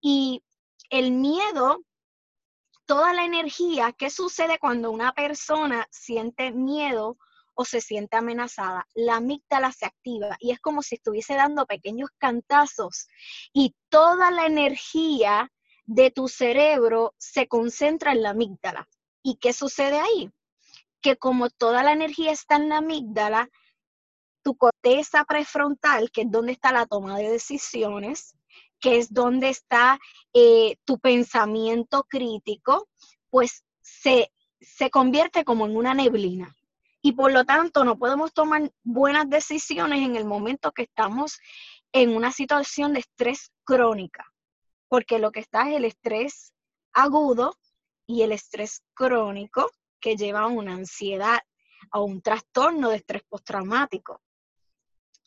y 0.00 0.42
el 0.90 1.10
miedo, 1.12 1.84
toda 2.86 3.12
la 3.12 3.24
energía, 3.24 3.92
¿qué 3.92 4.08
sucede 4.08 4.58
cuando 4.58 4.90
una 4.90 5.12
persona 5.12 5.86
siente 5.90 6.52
miedo 6.52 7.18
o 7.58 7.64
se 7.64 7.80
siente 7.80 8.16
amenazada? 8.16 8.86
La 8.94 9.16
amígdala 9.16 9.72
se 9.72 9.84
activa 9.84 10.36
y 10.38 10.52
es 10.52 10.60
como 10.60 10.80
si 10.80 10.94
estuviese 10.94 11.34
dando 11.34 11.66
pequeños 11.66 12.10
cantazos 12.16 13.08
y 13.52 13.74
toda 13.88 14.30
la 14.30 14.46
energía 14.46 15.50
de 15.84 16.12
tu 16.12 16.28
cerebro 16.28 17.14
se 17.18 17.48
concentra 17.48 18.12
en 18.12 18.22
la 18.22 18.30
amígdala. 18.30 18.88
¿Y 19.24 19.38
qué 19.38 19.52
sucede 19.52 19.98
ahí? 19.98 20.30
Que 21.02 21.16
como 21.16 21.50
toda 21.50 21.82
la 21.82 21.92
energía 21.92 22.30
está 22.30 22.56
en 22.56 22.68
la 22.68 22.76
amígdala, 22.76 23.50
tu 24.44 24.56
corteza 24.56 25.24
prefrontal, 25.24 26.12
que 26.12 26.22
es 26.22 26.30
donde 26.30 26.52
está 26.52 26.70
la 26.70 26.86
toma 26.86 27.18
de 27.18 27.28
decisiones, 27.28 28.36
que 28.78 28.98
es 28.98 29.12
donde 29.12 29.48
está 29.48 29.98
eh, 30.32 30.76
tu 30.84 31.00
pensamiento 31.00 32.04
crítico, 32.08 32.88
pues 33.30 33.64
se, 33.80 34.30
se 34.60 34.90
convierte 34.90 35.44
como 35.44 35.66
en 35.66 35.76
una 35.76 35.92
neblina. 35.92 36.54
Y 37.02 37.12
por 37.12 37.32
lo 37.32 37.44
tanto 37.44 37.84
no 37.84 37.98
podemos 37.98 38.32
tomar 38.32 38.72
buenas 38.82 39.28
decisiones 39.28 40.00
en 40.00 40.16
el 40.16 40.24
momento 40.24 40.72
que 40.72 40.82
estamos 40.82 41.38
en 41.92 42.14
una 42.14 42.32
situación 42.32 42.92
de 42.92 43.00
estrés 43.00 43.52
crónica, 43.64 44.26
porque 44.88 45.18
lo 45.18 45.30
que 45.30 45.40
está 45.40 45.68
es 45.70 45.76
el 45.76 45.84
estrés 45.84 46.52
agudo 46.92 47.56
y 48.06 48.22
el 48.22 48.32
estrés 48.32 48.82
crónico 48.94 49.70
que 50.00 50.16
lleva 50.16 50.40
a 50.40 50.46
una 50.48 50.74
ansiedad, 50.74 51.38
a 51.90 52.00
un 52.00 52.20
trastorno 52.20 52.90
de 52.90 52.96
estrés 52.96 53.22
postraumático. 53.28 54.20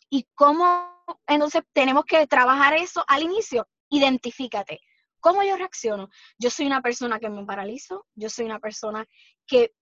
¿Y 0.09 0.27
cómo 0.35 0.91
entonces 1.27 1.63
tenemos 1.73 2.05
que 2.05 2.25
trabajar 2.27 2.73
eso 2.75 3.03
al 3.07 3.23
inicio. 3.23 3.67
Identifícate. 3.89 4.79
¿Cómo 5.19 5.43
yo 5.43 5.55
reacciono? 5.55 6.09
Yo 6.37 6.49
soy 6.49 6.65
una 6.65 6.81
persona 6.81 7.19
que 7.19 7.29
me 7.29 7.45
paralizo, 7.45 8.07
yo 8.15 8.29
soy 8.29 8.45
una 8.45 8.59
persona 8.59 9.05
que 9.45 9.73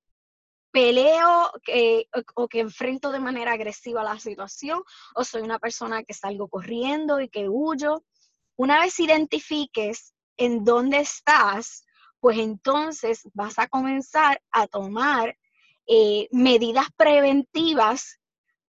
peleo 0.71 1.51
o 2.35 2.47
que 2.47 2.59
enfrento 2.59 3.11
de 3.11 3.19
manera 3.19 3.53
agresiva 3.53 4.03
la 4.03 4.19
situación, 4.19 4.83
o 5.15 5.23
soy 5.23 5.41
una 5.41 5.59
persona 5.59 6.03
que 6.03 6.13
salgo 6.13 6.47
corriendo 6.47 7.19
y 7.19 7.29
que 7.29 7.49
huyo. 7.49 8.03
Una 8.55 8.81
vez 8.81 8.99
identifiques 8.99 10.13
en 10.37 10.63
dónde 10.63 10.99
estás, 10.99 11.85
pues 12.19 12.37
entonces 12.37 13.27
vas 13.33 13.59
a 13.59 13.67
comenzar 13.67 14.41
a 14.51 14.67
tomar 14.67 15.37
eh, 15.87 16.27
medidas 16.31 16.87
preventivas 16.95 18.19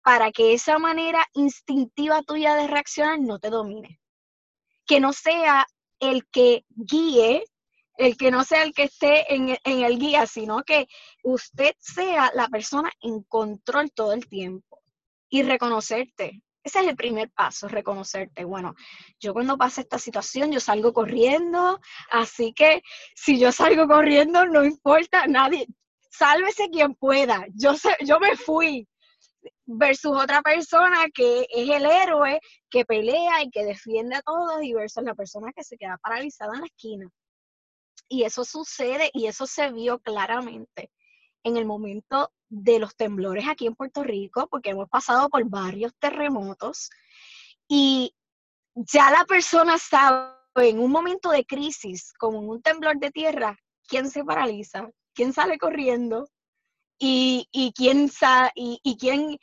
para 0.04 0.32
que 0.32 0.54
esa 0.54 0.78
manera 0.80 1.26
instintiva 1.34 2.22
tuya 2.22 2.56
de 2.56 2.68
reaccionar 2.68 3.20
no 3.20 3.40
te 3.40 3.50
domine. 3.50 4.00
Que 4.86 5.00
no 5.00 5.14
sea 5.14 5.68
el 6.00 6.28
que 6.28 6.66
guíe, 6.70 7.44
el 7.98 8.16
que 8.16 8.32
no 8.32 8.44
sea 8.44 8.64
el 8.64 8.74
que 8.74 8.84
esté 8.84 9.34
en, 9.34 9.58
el 9.64 10.00
guía, 10.00 10.26
sino 10.28 10.64
que 10.64 10.88
usted 11.24 11.74
sea 11.80 12.32
la 12.34 12.48
persona 12.48 12.92
en 13.02 13.24
control 13.24 13.92
todo 13.92 14.14
el 14.14 14.28
tiempo 14.28 14.82
y 15.30 15.44
reconocerte. 15.44 16.42
Ese 16.64 16.80
es 16.82 16.88
el 16.88 16.96
primer 16.96 17.32
paso, 17.32 17.68
reconocerte. 17.68 18.44
Bueno, 18.44 18.76
yo 19.20 19.34
cuando 19.34 19.58
pasa 19.58 19.82
esta 19.82 20.00
situación, 20.00 20.52
yo 20.52 20.60
salgo 20.60 20.94
corriendo, 20.94 21.80
así 22.12 22.54
que 22.54 22.82
si 23.16 23.40
yo 23.40 23.52
salgo 23.52 23.88
corriendo, 23.88 24.46
no 24.46 24.66
importa, 24.66 25.28
nadie, 25.28 25.68
sálvese 26.12 26.70
quien 26.70 26.94
pueda. 26.94 27.46
Yo, 27.54 27.74
yo 28.06 28.20
me 28.20 28.36
fui, 28.36 28.88
versus 29.66 30.16
otra 30.16 30.42
persona 30.42 31.06
que 31.14 31.48
es 31.50 31.70
el 31.70 31.86
héroe 31.86 32.40
que 32.70 32.86
pelea 32.86 33.44
y 33.44 33.50
que 33.50 33.66
defiende 33.66 34.16
a 34.16 34.22
todos 34.22 34.62
y 34.64 34.74
versus 34.74 35.04
la 35.04 35.16
persona 35.16 35.52
que 35.56 35.64
se 35.64 35.78
queda 35.78 35.98
paralizada 36.02 36.56
en 36.56 36.62
la 36.62 36.68
esquina. 36.68 37.10
Y 38.10 38.24
eso 38.24 38.46
sucede 38.46 39.10
y 39.14 39.28
eso 39.28 39.46
se 39.46 39.72
vio 39.72 40.00
claramente 40.00 40.92
en 41.44 41.58
el 41.58 41.66
momento 41.66 42.32
de 42.50 42.80
los 42.80 42.96
temblores 42.96 43.48
aquí 43.48 43.68
en 43.68 43.76
Puerto 43.76 44.04
Rico, 44.04 44.48
porque 44.50 44.72
hemos 44.72 44.90
pasado 44.90 45.30
por 45.30 45.44
varios 45.50 45.94
terremotos 46.00 46.90
y 47.68 48.14
ya 48.76 49.12
la 49.12 49.26
persona 49.26 49.78
sabe 49.78 50.36
en 50.56 50.80
un 50.80 50.92
momento 50.92 51.30
de 51.30 51.46
crisis, 51.46 52.14
como 52.14 52.40
en 52.40 52.50
un 52.50 52.62
temblor 52.62 52.98
de 52.98 53.12
tierra, 53.12 53.58
quién 53.88 54.10
se 54.10 54.24
paraliza, 54.24 54.90
quién 55.14 55.34
sale 55.34 55.58
corriendo, 55.58 56.28
y, 57.00 57.48
y 57.52 57.74
quién, 57.74 58.10
y, 58.56 58.80
y 58.84 58.98
quién 58.98 59.38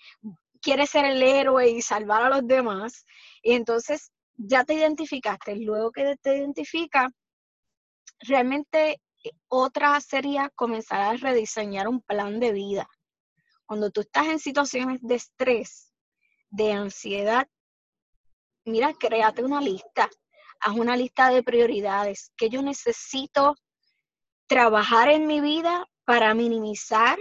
quiere 0.60 0.86
ser 0.86 1.04
el 1.04 1.22
héroe 1.22 1.70
y 1.70 1.82
salvar 1.82 2.22
a 2.22 2.28
los 2.30 2.46
demás. 2.46 3.04
Y 3.42 3.52
entonces 3.52 4.10
ya 4.36 4.64
te 4.64 4.74
identificaste. 4.74 5.56
Luego 5.56 5.92
que 5.92 6.16
te 6.20 6.38
identifica, 6.38 7.10
realmente 8.20 9.00
eh, 9.24 9.30
otra 9.48 10.00
sería 10.00 10.50
comenzar 10.54 11.00
a 11.00 11.16
rediseñar 11.16 11.88
un 11.88 12.00
plan 12.02 12.40
de 12.40 12.52
vida. 12.52 12.88
Cuando 13.66 13.90
tú 13.90 14.02
estás 14.02 14.26
en 14.26 14.38
situaciones 14.38 15.00
de 15.02 15.14
estrés, 15.14 15.92
de 16.50 16.72
ansiedad, 16.72 17.48
mira, 18.64 18.92
créate 18.94 19.42
una 19.42 19.60
lista. 19.60 20.08
Haz 20.60 20.76
una 20.76 20.96
lista 20.96 21.30
de 21.30 21.42
prioridades 21.42 22.32
que 22.36 22.48
yo 22.48 22.62
necesito 22.62 23.54
trabajar 24.46 25.08
en 25.08 25.26
mi 25.26 25.40
vida 25.40 25.86
para 26.04 26.34
minimizar 26.34 27.18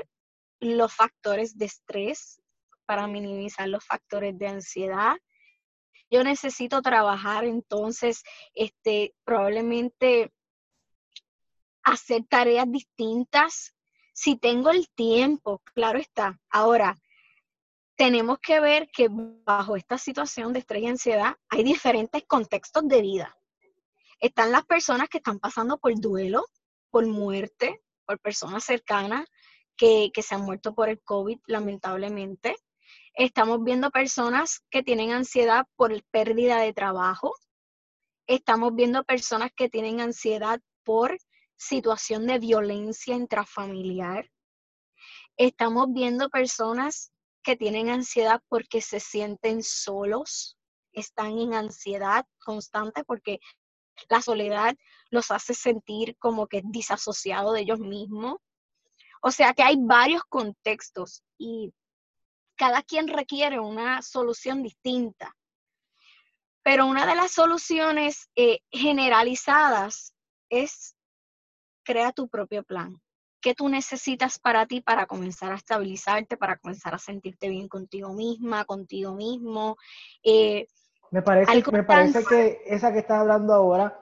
los 0.59 0.93
factores 0.93 1.57
de 1.57 1.65
estrés, 1.65 2.41
para 2.85 3.07
minimizar 3.07 3.67
los 3.67 3.85
factores 3.85 4.37
de 4.37 4.47
ansiedad. 4.47 5.17
Yo 6.09 6.23
necesito 6.23 6.81
trabajar 6.81 7.45
entonces, 7.45 8.23
este, 8.53 9.15
probablemente 9.23 10.31
hacer 11.83 12.25
tareas 12.29 12.69
distintas. 12.71 13.75
Si 14.13 14.35
tengo 14.37 14.69
el 14.69 14.89
tiempo, 14.89 15.61
claro 15.73 15.99
está. 15.99 16.39
Ahora, 16.49 16.97
tenemos 17.95 18.39
que 18.39 18.59
ver 18.59 18.89
que 18.91 19.07
bajo 19.09 19.75
esta 19.75 19.97
situación 19.97 20.53
de 20.53 20.59
estrés 20.59 20.83
y 20.83 20.87
ansiedad 20.87 21.35
hay 21.49 21.63
diferentes 21.63 22.23
contextos 22.27 22.87
de 22.87 23.01
vida. 23.01 23.37
Están 24.19 24.51
las 24.51 24.65
personas 24.65 25.09
que 25.09 25.17
están 25.17 25.39
pasando 25.39 25.77
por 25.77 25.93
duelo, 25.99 26.45
por 26.89 27.05
muerte, 27.05 27.81
por 28.05 28.19
personas 28.19 28.63
cercanas, 28.63 29.25
que, 29.75 30.11
se 30.21 30.35
han 30.35 30.41
muerto 30.41 30.73
por 30.73 30.89
el 30.89 31.01
COVID, 31.01 31.39
lamentablemente. 31.47 32.55
Estamos 33.13 33.63
viendo 33.63 33.91
personas 33.91 34.63
que 34.69 34.83
tienen 34.83 35.11
ansiedad 35.11 35.65
por 35.75 36.03
pérdida 36.05 36.59
de 36.59 36.73
trabajo. 36.73 37.33
Estamos 38.27 38.73
viendo 38.75 39.03
personas 39.03 39.51
que 39.55 39.69
tienen 39.69 39.99
ansiedad 39.99 40.59
por 40.83 41.17
situación 41.67 42.27
de 42.27 42.39
violencia 42.39 43.15
intrafamiliar. 43.15 44.29
Estamos 45.37 45.87
viendo 45.91 46.29
personas 46.29 47.11
que 47.41 47.55
tienen 47.55 47.89
ansiedad 47.89 48.41
porque 48.49 48.81
se 48.81 48.99
sienten 48.99 49.63
solos, 49.63 50.57
están 50.91 51.37
en 51.39 51.53
ansiedad 51.53 52.25
constante 52.43 53.03
porque 53.03 53.39
la 54.09 54.21
soledad 54.21 54.75
los 55.09 55.31
hace 55.31 55.53
sentir 55.53 56.17
como 56.17 56.47
que 56.47 56.61
disasociados 56.65 57.53
de 57.53 57.61
ellos 57.61 57.79
mismos. 57.79 58.37
O 59.21 59.31
sea 59.31 59.53
que 59.53 59.63
hay 59.63 59.75
varios 59.79 60.23
contextos 60.27 61.23
y 61.37 61.73
cada 62.55 62.83
quien 62.83 63.07
requiere 63.07 63.59
una 63.59 64.01
solución 64.01 64.63
distinta. 64.63 65.35
Pero 66.61 66.85
una 66.85 67.05
de 67.05 67.15
las 67.15 67.31
soluciones 67.31 68.29
eh, 68.35 68.59
generalizadas 68.71 70.13
es 70.49 70.95
crea 71.83 72.11
tu 72.11 72.27
propio 72.27 72.63
plan. 72.63 72.99
¿Qué 73.41 73.53
tú 73.53 73.67
necesitas 73.67 74.39
para 74.39 74.65
ti 74.65 74.79
para 74.79 75.05
comenzar 75.05 75.51
a 75.51 75.55
estabilizarte, 75.55 76.37
para 76.37 76.57
comenzar 76.57 76.95
a 76.95 76.97
sentirte 76.97 77.49
bien 77.49 77.67
contigo 77.67 78.13
misma, 78.13 78.63
contigo 78.63 79.13
mismo? 79.13 79.75
Eh, 80.23 80.67
me 81.11 81.21
parece, 81.21 81.71
me 81.71 81.83
parece 81.83 82.23
que 82.23 82.61
esa 82.65 82.93
que 82.93 82.99
estás 82.99 83.19
hablando 83.19 83.53
ahora 83.53 83.99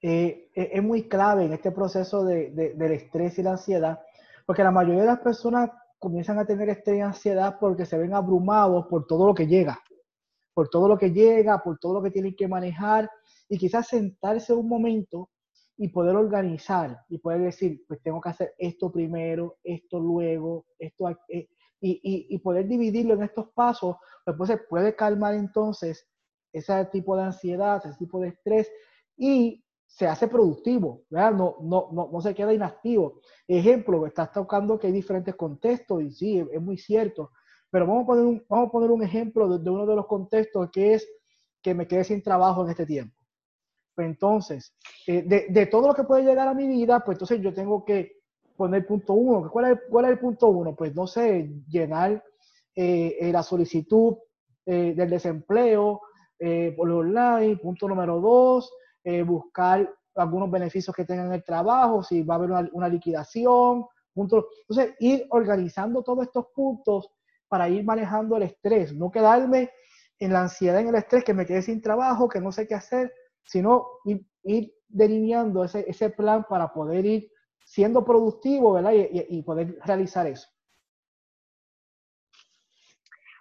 eh, 0.00 0.50
e, 0.54 0.70
es 0.72 0.82
muy 0.82 1.08
clave 1.08 1.44
en 1.44 1.52
este 1.52 1.72
proceso 1.72 2.24
de, 2.24 2.50
del 2.50 2.92
estrés 2.92 3.38
y 3.38 3.42
la 3.42 3.52
ansiedad, 3.52 4.00
porque 4.46 4.62
la 4.62 4.70
mayoría 4.70 5.00
de 5.00 5.08
las 5.08 5.18
personas 5.18 5.70
comienzan 5.98 6.38
a 6.38 6.46
tener 6.46 6.68
estrés 6.68 6.98
y 6.98 7.00
ansiedad 7.00 7.58
porque 7.60 7.84
se 7.84 7.98
ven 7.98 8.14
abrumados 8.14 8.86
por 8.86 9.06
todo 9.06 9.26
lo 9.26 9.34
que 9.34 9.46
llega, 9.46 9.78
por 10.54 10.68
todo 10.68 10.88
lo 10.88 10.96
que 10.96 11.10
llega, 11.10 11.58
por 11.62 11.78
todo 11.78 11.94
lo 11.94 12.02
que 12.02 12.10
tienen 12.10 12.34
que 12.34 12.48
manejar 12.48 13.10
y 13.48 13.58
quizás 13.58 13.88
sentarse 13.88 14.54
un 14.54 14.68
momento 14.68 15.28
y 15.82 15.88
poder 15.88 16.14
organizar 16.14 17.06
y 17.08 17.16
poder 17.16 17.40
decir, 17.40 17.82
pues 17.88 18.02
tengo 18.02 18.20
que 18.20 18.28
hacer 18.28 18.52
esto 18.58 18.92
primero, 18.92 19.56
esto 19.64 19.98
luego, 19.98 20.66
esto 20.78 21.08
eh, 21.28 21.48
y, 21.80 22.26
y, 22.28 22.38
poder 22.40 22.68
dividirlo 22.68 23.14
en 23.14 23.22
estos 23.22 23.48
pasos, 23.54 23.96
pues, 24.26 24.50
se 24.50 24.58
puede 24.58 24.94
calmar 24.94 25.32
entonces 25.32 26.06
ese 26.52 26.84
tipo 26.92 27.16
de 27.16 27.22
ansiedad, 27.22 27.80
ese 27.82 27.96
tipo 27.96 28.20
de 28.20 28.28
estrés 28.28 28.70
y 29.16 29.64
se 29.86 30.06
hace 30.06 30.28
productivo, 30.28 31.04
¿verdad? 31.08 31.32
No, 31.32 31.56
no, 31.62 31.88
no, 31.92 32.10
no 32.12 32.20
se 32.20 32.34
queda 32.34 32.52
inactivo. 32.52 33.22
Ejemplo, 33.48 34.06
estás 34.06 34.32
tocando 34.32 34.78
que 34.78 34.88
hay 34.88 34.92
diferentes 34.92 35.34
contextos 35.34 36.02
y 36.02 36.10
sí, 36.10 36.46
es, 36.52 36.60
muy 36.60 36.76
cierto, 36.76 37.30
pero 37.70 37.86
vamos 37.86 38.04
a 38.04 38.06
poner 38.06 38.24
un, 38.26 38.44
vamos 38.50 38.68
a 38.68 38.70
poner 38.72 38.90
un 38.90 39.02
ejemplo 39.02 39.48
de, 39.48 39.64
de 39.64 39.70
uno 39.70 39.86
de 39.86 39.96
los 39.96 40.06
contextos 40.06 40.68
que 40.70 40.92
es 40.92 41.08
que 41.62 41.72
me 41.72 41.88
quedé 41.88 42.04
sin 42.04 42.22
trabajo 42.22 42.64
en 42.64 42.70
este 42.70 42.84
tiempo. 42.84 43.16
Entonces, 44.00 44.74
eh, 45.06 45.22
de, 45.48 45.66
todo 45.66 45.88
lo 45.88 45.94
que 45.94 46.04
puede 46.04 46.24
llegar 46.24 46.48
a 46.48 46.54
mi 46.54 46.66
vida, 46.66 47.00
pues 47.00 47.16
entonces 47.16 47.40
yo 47.40 47.52
tengo 47.52 47.84
que 47.84 48.20
poner 48.56 48.86
punto 48.86 49.14
uno. 49.14 49.50
¿Cuál 49.50 49.72
es, 49.72 49.78
cuál 49.90 50.06
es 50.06 50.10
el 50.12 50.18
punto 50.18 50.48
uno? 50.48 50.74
Pues 50.74 50.94
no 50.94 51.06
sé, 51.06 51.50
llenar 51.68 52.22
eh, 52.74 53.16
eh, 53.20 53.32
la 53.32 53.42
solicitud 53.42 54.16
del 54.66 55.10
desempleo 55.10 56.00
por 56.76 56.90
online. 56.90 57.56
Punto 57.56 57.88
número 57.88 58.20
dos, 58.20 58.72
buscar 59.26 59.92
algunos 60.14 60.48
beneficios 60.48 60.94
que 60.94 61.04
tengan 61.04 61.32
el 61.32 61.42
trabajo, 61.42 62.04
si 62.04 62.22
va 62.22 62.34
a 62.34 62.36
haber 62.36 62.50
una, 62.52 62.68
una 62.72 62.88
liquidación. 62.88 63.86
Punto. 64.14 64.46
Entonces, 64.68 64.94
ir 65.00 65.26
organizando 65.30 66.04
todos 66.04 66.24
estos 66.24 66.46
puntos 66.54 67.10
para 67.48 67.68
ir 67.68 67.84
manejando 67.84 68.36
el 68.36 68.44
estrés, 68.44 68.94
no 68.94 69.10
quedarme 69.10 69.70
en 70.20 70.32
la 70.34 70.42
ansiedad, 70.42 70.78
en 70.78 70.88
el 70.88 70.94
estrés, 70.94 71.24
que 71.24 71.34
me 71.34 71.46
quede 71.46 71.62
sin 71.62 71.80
trabajo, 71.80 72.28
que 72.28 72.40
no 72.40 72.52
sé 72.52 72.68
qué 72.68 72.74
hacer, 72.74 73.12
sino 73.44 73.86
ir, 74.42 74.74
delineando 74.88 75.64
ese, 75.64 75.84
ese, 75.88 76.10
plan 76.10 76.44
para 76.48 76.72
poder 76.72 77.06
ir 77.06 77.32
siendo 77.64 78.04
productivo, 78.04 78.72
¿verdad? 78.72 78.92
Y, 78.92 79.42
poder 79.42 79.78
realizar 79.84 80.26
eso. 80.26 80.48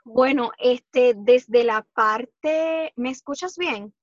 Bueno, 0.04 0.52
este, 0.58 1.14
desde 1.16 1.64
la 1.64 1.86
parte, 1.94 2.94
¿me 2.96 3.10
escuchas 3.10 3.58
bien? 3.58 3.94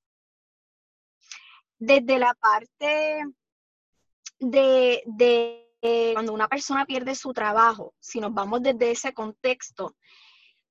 Desde 1.78 2.18
la 2.18 2.34
parte 2.34 3.24
de, 4.38 5.02
de 5.06 5.66
cuando 6.14 6.32
una 6.32 6.48
persona 6.48 6.84
pierde 6.86 7.14
su 7.14 7.32
trabajo, 7.32 7.94
si 8.00 8.18
nos 8.20 8.34
vamos 8.34 8.62
desde 8.62 8.90
ese 8.90 9.12
contexto, 9.12 9.96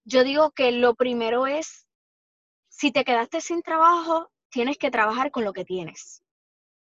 yo 0.04 0.24
digo 0.24 0.52
que 0.52 0.72
lo 0.72 0.96
primero 0.96 1.48
es, 1.48 1.88
si 2.68 2.92
te 2.92 3.06
quedaste 3.06 3.42
sin 3.42 3.62
trabajo, 3.62 4.30
tienes 4.50 4.78
que 4.78 4.92
trabajar 4.92 5.32
con 5.32 5.44
lo 5.44 5.54
que 5.54 5.66
tienes. 5.66 6.24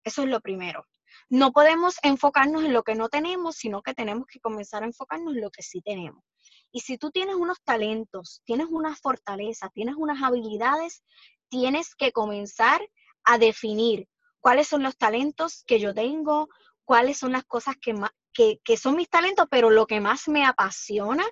Eso 0.03 0.23
es 0.23 0.29
lo 0.29 0.41
primero. 0.41 0.85
No 1.29 1.51
podemos 1.51 1.95
enfocarnos 2.03 2.63
en 2.63 2.73
lo 2.73 2.83
que 2.83 2.95
no 2.95 3.09
tenemos, 3.09 3.55
sino 3.55 3.81
que 3.81 3.93
tenemos 3.93 4.27
que 4.27 4.39
comenzar 4.39 4.83
a 4.83 4.87
enfocarnos 4.87 5.33
en 5.33 5.41
lo 5.41 5.51
que 5.51 5.63
sí 5.63 5.81
tenemos. 5.81 6.23
Y 6.71 6.81
si 6.81 6.97
tú 6.97 7.11
tienes 7.11 7.35
unos 7.35 7.61
talentos, 7.63 8.41
tienes 8.45 8.67
unas 8.69 8.99
fortalezas, 8.99 9.71
tienes 9.73 9.95
unas 9.97 10.21
habilidades, 10.21 11.03
tienes 11.49 11.95
que 11.95 12.11
comenzar 12.11 12.81
a 13.23 13.37
definir 13.37 14.07
cuáles 14.39 14.67
son 14.67 14.83
los 14.83 14.97
talentos 14.97 15.63
que 15.65 15.79
yo 15.79 15.93
tengo, 15.93 16.49
cuáles 16.83 17.17
son 17.17 17.31
las 17.31 17.45
cosas 17.45 17.75
que, 17.79 18.59
que, 18.63 18.77
son 18.77 18.95
mis 18.95 19.09
talentos, 19.09 19.47
pero 19.49 19.69
lo 19.69 19.85
que 19.85 20.01
más 20.01 20.27
me 20.27 20.45
apasiona 20.45 21.23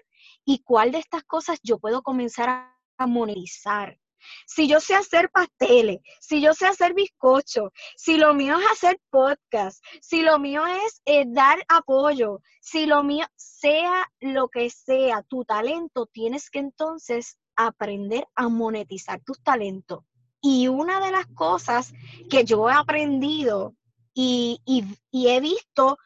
y 0.45 0.63
cuál 0.63 0.91
de 0.91 0.99
estas 0.99 1.23
cosas 1.23 1.59
yo 1.63 1.79
puedo 1.79 2.03
comenzar 2.03 2.71
a 2.97 3.07
monetizar. 3.07 3.97
Si 4.45 4.67
yo 4.67 4.79
sé 4.79 4.95
hacer 4.95 5.29
pasteles, 5.29 5.99
si 6.19 6.41
yo 6.41 6.53
sé 6.53 6.67
hacer 6.67 6.93
bizcocho, 6.93 7.71
si 7.95 8.17
lo 8.17 8.33
mío 8.33 8.57
es 8.59 8.65
hacer 8.71 8.99
podcast, 9.09 9.83
si 10.01 10.21
lo 10.21 10.39
mío 10.39 10.65
es 10.65 11.01
eh, 11.05 11.25
dar 11.27 11.63
apoyo, 11.67 12.39
si 12.61 12.85
lo 12.85 13.03
mío 13.03 13.25
sea 13.35 14.05
lo 14.19 14.49
que 14.49 14.69
sea 14.69 15.23
tu 15.23 15.45
talento, 15.45 16.07
tienes 16.07 16.49
que 16.49 16.59
entonces 16.59 17.37
aprender 17.55 18.27
a 18.35 18.49
monetizar 18.49 19.21
tus 19.21 19.41
talentos. 19.41 20.03
Y 20.41 20.67
una 20.67 20.99
de 20.99 21.11
las 21.11 21.27
cosas 21.27 21.93
que 22.29 22.43
yo 22.43 22.69
he 22.69 22.73
aprendido 22.73 23.75
y, 24.13 24.59
y 24.65 25.27
he 25.27 25.39
visto 25.39 25.97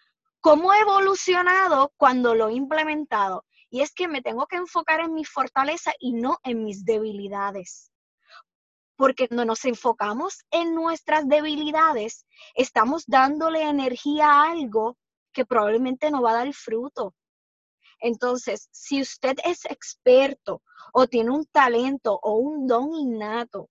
cómo 0.42 0.74
he 0.74 0.80
evolucionado 0.80 1.94
cuando 1.98 2.36
lo 2.36 2.50
he 2.50 2.54
implementado, 2.54 3.46
y 3.70 3.82
es 3.82 3.94
que 3.94 4.08
me 4.08 4.22
tengo 4.22 4.46
que 4.48 4.58
enfocar 4.58 5.00
en 5.00 5.14
mi 5.14 5.26
fortaleza 5.26 5.92
y 6.00 6.14
no 6.14 6.38
en 6.44 6.64
mis 6.64 6.86
debilidades 6.86 7.92
porque 8.96 9.28
cuando 9.28 9.46
nos 9.46 9.66
enfocamos 9.66 10.46
en 10.52 10.74
nuestras 10.74 11.28
debilidades, 11.28 12.26
estamos 12.54 13.04
dándole 13.08 13.62
energía 13.62 14.28
a 14.28 14.52
algo 14.52 14.98
que 15.34 15.46
probablemente 15.46 16.12
no 16.12 16.22
va 16.22 16.32
a 16.32 16.46
dar 16.46 16.54
fruto. 16.54 17.14
Entonces, 18.00 18.70
si 18.72 19.02
usted 19.02 19.36
es 19.44 19.66
experto 19.66 20.62
o 20.94 21.08
tiene 21.08 21.32
un 21.32 21.46
talento 21.46 22.20
o 22.22 22.36
un 22.36 22.68
don 22.68 22.94
innato 22.94 23.70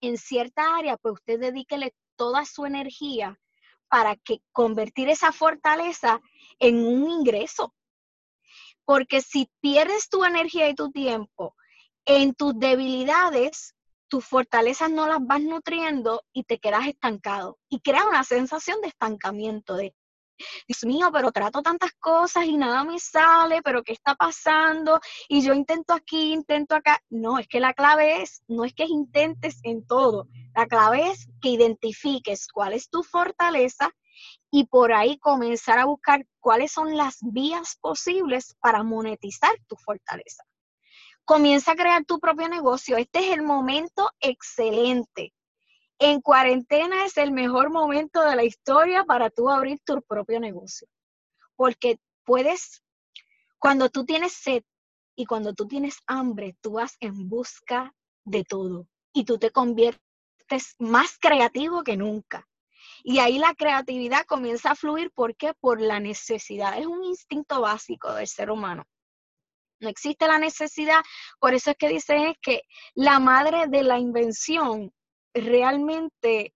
en 0.00 0.18
cierta 0.18 0.76
área, 0.76 0.96
pues 0.96 1.14
usted 1.14 1.40
dedíquele 1.40 1.94
toda 2.16 2.44
su 2.44 2.66
energía 2.66 3.38
para 3.88 4.16
que 4.16 4.40
convertir 4.52 5.08
esa 5.08 5.32
fortaleza 5.32 6.20
en 6.58 6.84
un 6.86 7.08
ingreso. 7.08 7.74
Porque 8.84 9.20
si 9.20 9.50
pierdes 9.60 10.08
tu 10.08 10.24
energía 10.24 10.68
y 10.68 10.74
tu 10.74 10.90
tiempo 10.90 11.54
en 12.04 12.34
tus 12.34 12.58
debilidades, 12.58 13.75
tus 14.08 14.24
fortalezas 14.24 14.90
no 14.90 15.06
las 15.06 15.18
vas 15.20 15.42
nutriendo 15.42 16.22
y 16.32 16.44
te 16.44 16.58
quedas 16.58 16.86
estancado. 16.86 17.58
Y 17.68 17.80
crea 17.80 18.06
una 18.06 18.24
sensación 18.24 18.80
de 18.80 18.88
estancamiento, 18.88 19.76
de, 19.76 19.94
Dios 20.68 20.84
mío, 20.84 21.10
pero 21.12 21.32
trato 21.32 21.62
tantas 21.62 21.92
cosas 21.94 22.44
y 22.44 22.56
nada 22.56 22.84
me 22.84 22.98
sale, 22.98 23.62
pero 23.62 23.82
¿qué 23.82 23.92
está 23.92 24.14
pasando? 24.14 25.00
Y 25.28 25.42
yo 25.42 25.54
intento 25.54 25.94
aquí, 25.94 26.32
intento 26.32 26.74
acá. 26.74 27.00
No, 27.08 27.38
es 27.38 27.48
que 27.48 27.60
la 27.60 27.74
clave 27.74 28.22
es, 28.22 28.42
no 28.46 28.64
es 28.64 28.74
que 28.74 28.84
intentes 28.84 29.60
en 29.62 29.86
todo, 29.86 30.28
la 30.54 30.66
clave 30.66 31.10
es 31.10 31.28
que 31.40 31.50
identifiques 31.50 32.48
cuál 32.48 32.72
es 32.72 32.88
tu 32.88 33.02
fortaleza 33.02 33.90
y 34.50 34.64
por 34.64 34.92
ahí 34.92 35.18
comenzar 35.18 35.78
a 35.78 35.84
buscar 35.84 36.26
cuáles 36.40 36.72
son 36.72 36.96
las 36.96 37.18
vías 37.20 37.76
posibles 37.80 38.56
para 38.60 38.82
monetizar 38.82 39.52
tu 39.68 39.76
fortaleza. 39.76 40.44
Comienza 41.26 41.72
a 41.72 41.74
crear 41.74 42.04
tu 42.04 42.20
propio 42.20 42.48
negocio. 42.48 42.96
Este 42.96 43.18
es 43.18 43.34
el 43.34 43.42
momento 43.42 44.08
excelente. 44.20 45.34
En 45.98 46.20
cuarentena 46.20 47.04
es 47.04 47.16
el 47.16 47.32
mejor 47.32 47.70
momento 47.70 48.22
de 48.22 48.36
la 48.36 48.44
historia 48.44 49.02
para 49.02 49.28
tú 49.28 49.50
abrir 49.50 49.80
tu 49.84 50.00
propio 50.02 50.38
negocio. 50.38 50.86
Porque 51.56 51.98
puedes, 52.22 52.84
cuando 53.58 53.90
tú 53.90 54.04
tienes 54.04 54.34
sed 54.34 54.62
y 55.16 55.26
cuando 55.26 55.52
tú 55.52 55.66
tienes 55.66 55.98
hambre, 56.06 56.56
tú 56.60 56.74
vas 56.74 56.96
en 57.00 57.28
busca 57.28 57.92
de 58.24 58.44
todo 58.44 58.86
y 59.12 59.24
tú 59.24 59.36
te 59.36 59.50
conviertes 59.50 60.76
más 60.78 61.18
creativo 61.18 61.82
que 61.82 61.96
nunca. 61.96 62.46
Y 63.02 63.18
ahí 63.18 63.40
la 63.40 63.52
creatividad 63.56 64.26
comienza 64.26 64.70
a 64.70 64.76
fluir. 64.76 65.10
¿Por 65.10 65.34
qué? 65.34 65.54
Por 65.54 65.80
la 65.80 65.98
necesidad. 65.98 66.78
Es 66.78 66.86
un 66.86 67.02
instinto 67.02 67.62
básico 67.62 68.14
del 68.14 68.28
ser 68.28 68.48
humano 68.52 68.86
no 69.80 69.88
existe 69.88 70.26
la 70.26 70.38
necesidad. 70.38 71.02
Por 71.38 71.54
eso 71.54 71.70
es 71.70 71.76
que 71.76 71.88
dicen 71.88 72.34
que 72.40 72.62
la 72.94 73.18
madre 73.18 73.66
de 73.68 73.82
la 73.82 73.98
invención 73.98 74.92
realmente 75.34 76.54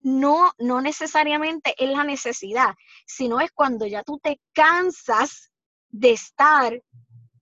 no, 0.00 0.52
no 0.58 0.80
necesariamente 0.80 1.74
es 1.78 1.90
la 1.90 2.04
necesidad, 2.04 2.74
sino 3.06 3.40
es 3.40 3.50
cuando 3.52 3.86
ya 3.86 4.02
tú 4.02 4.18
te 4.22 4.40
cansas 4.52 5.50
de 5.88 6.12
estar 6.12 6.80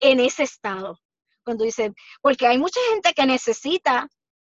en 0.01 0.21
ese 0.21 0.45
estado. 0.45 0.99
Cuando 1.45 1.65
dice, 1.65 1.93
porque 2.23 2.47
hay 2.47 2.59
mucha 2.59 2.81
gente 2.91 3.13
que 3.13 3.27
necesita, 3.27 4.09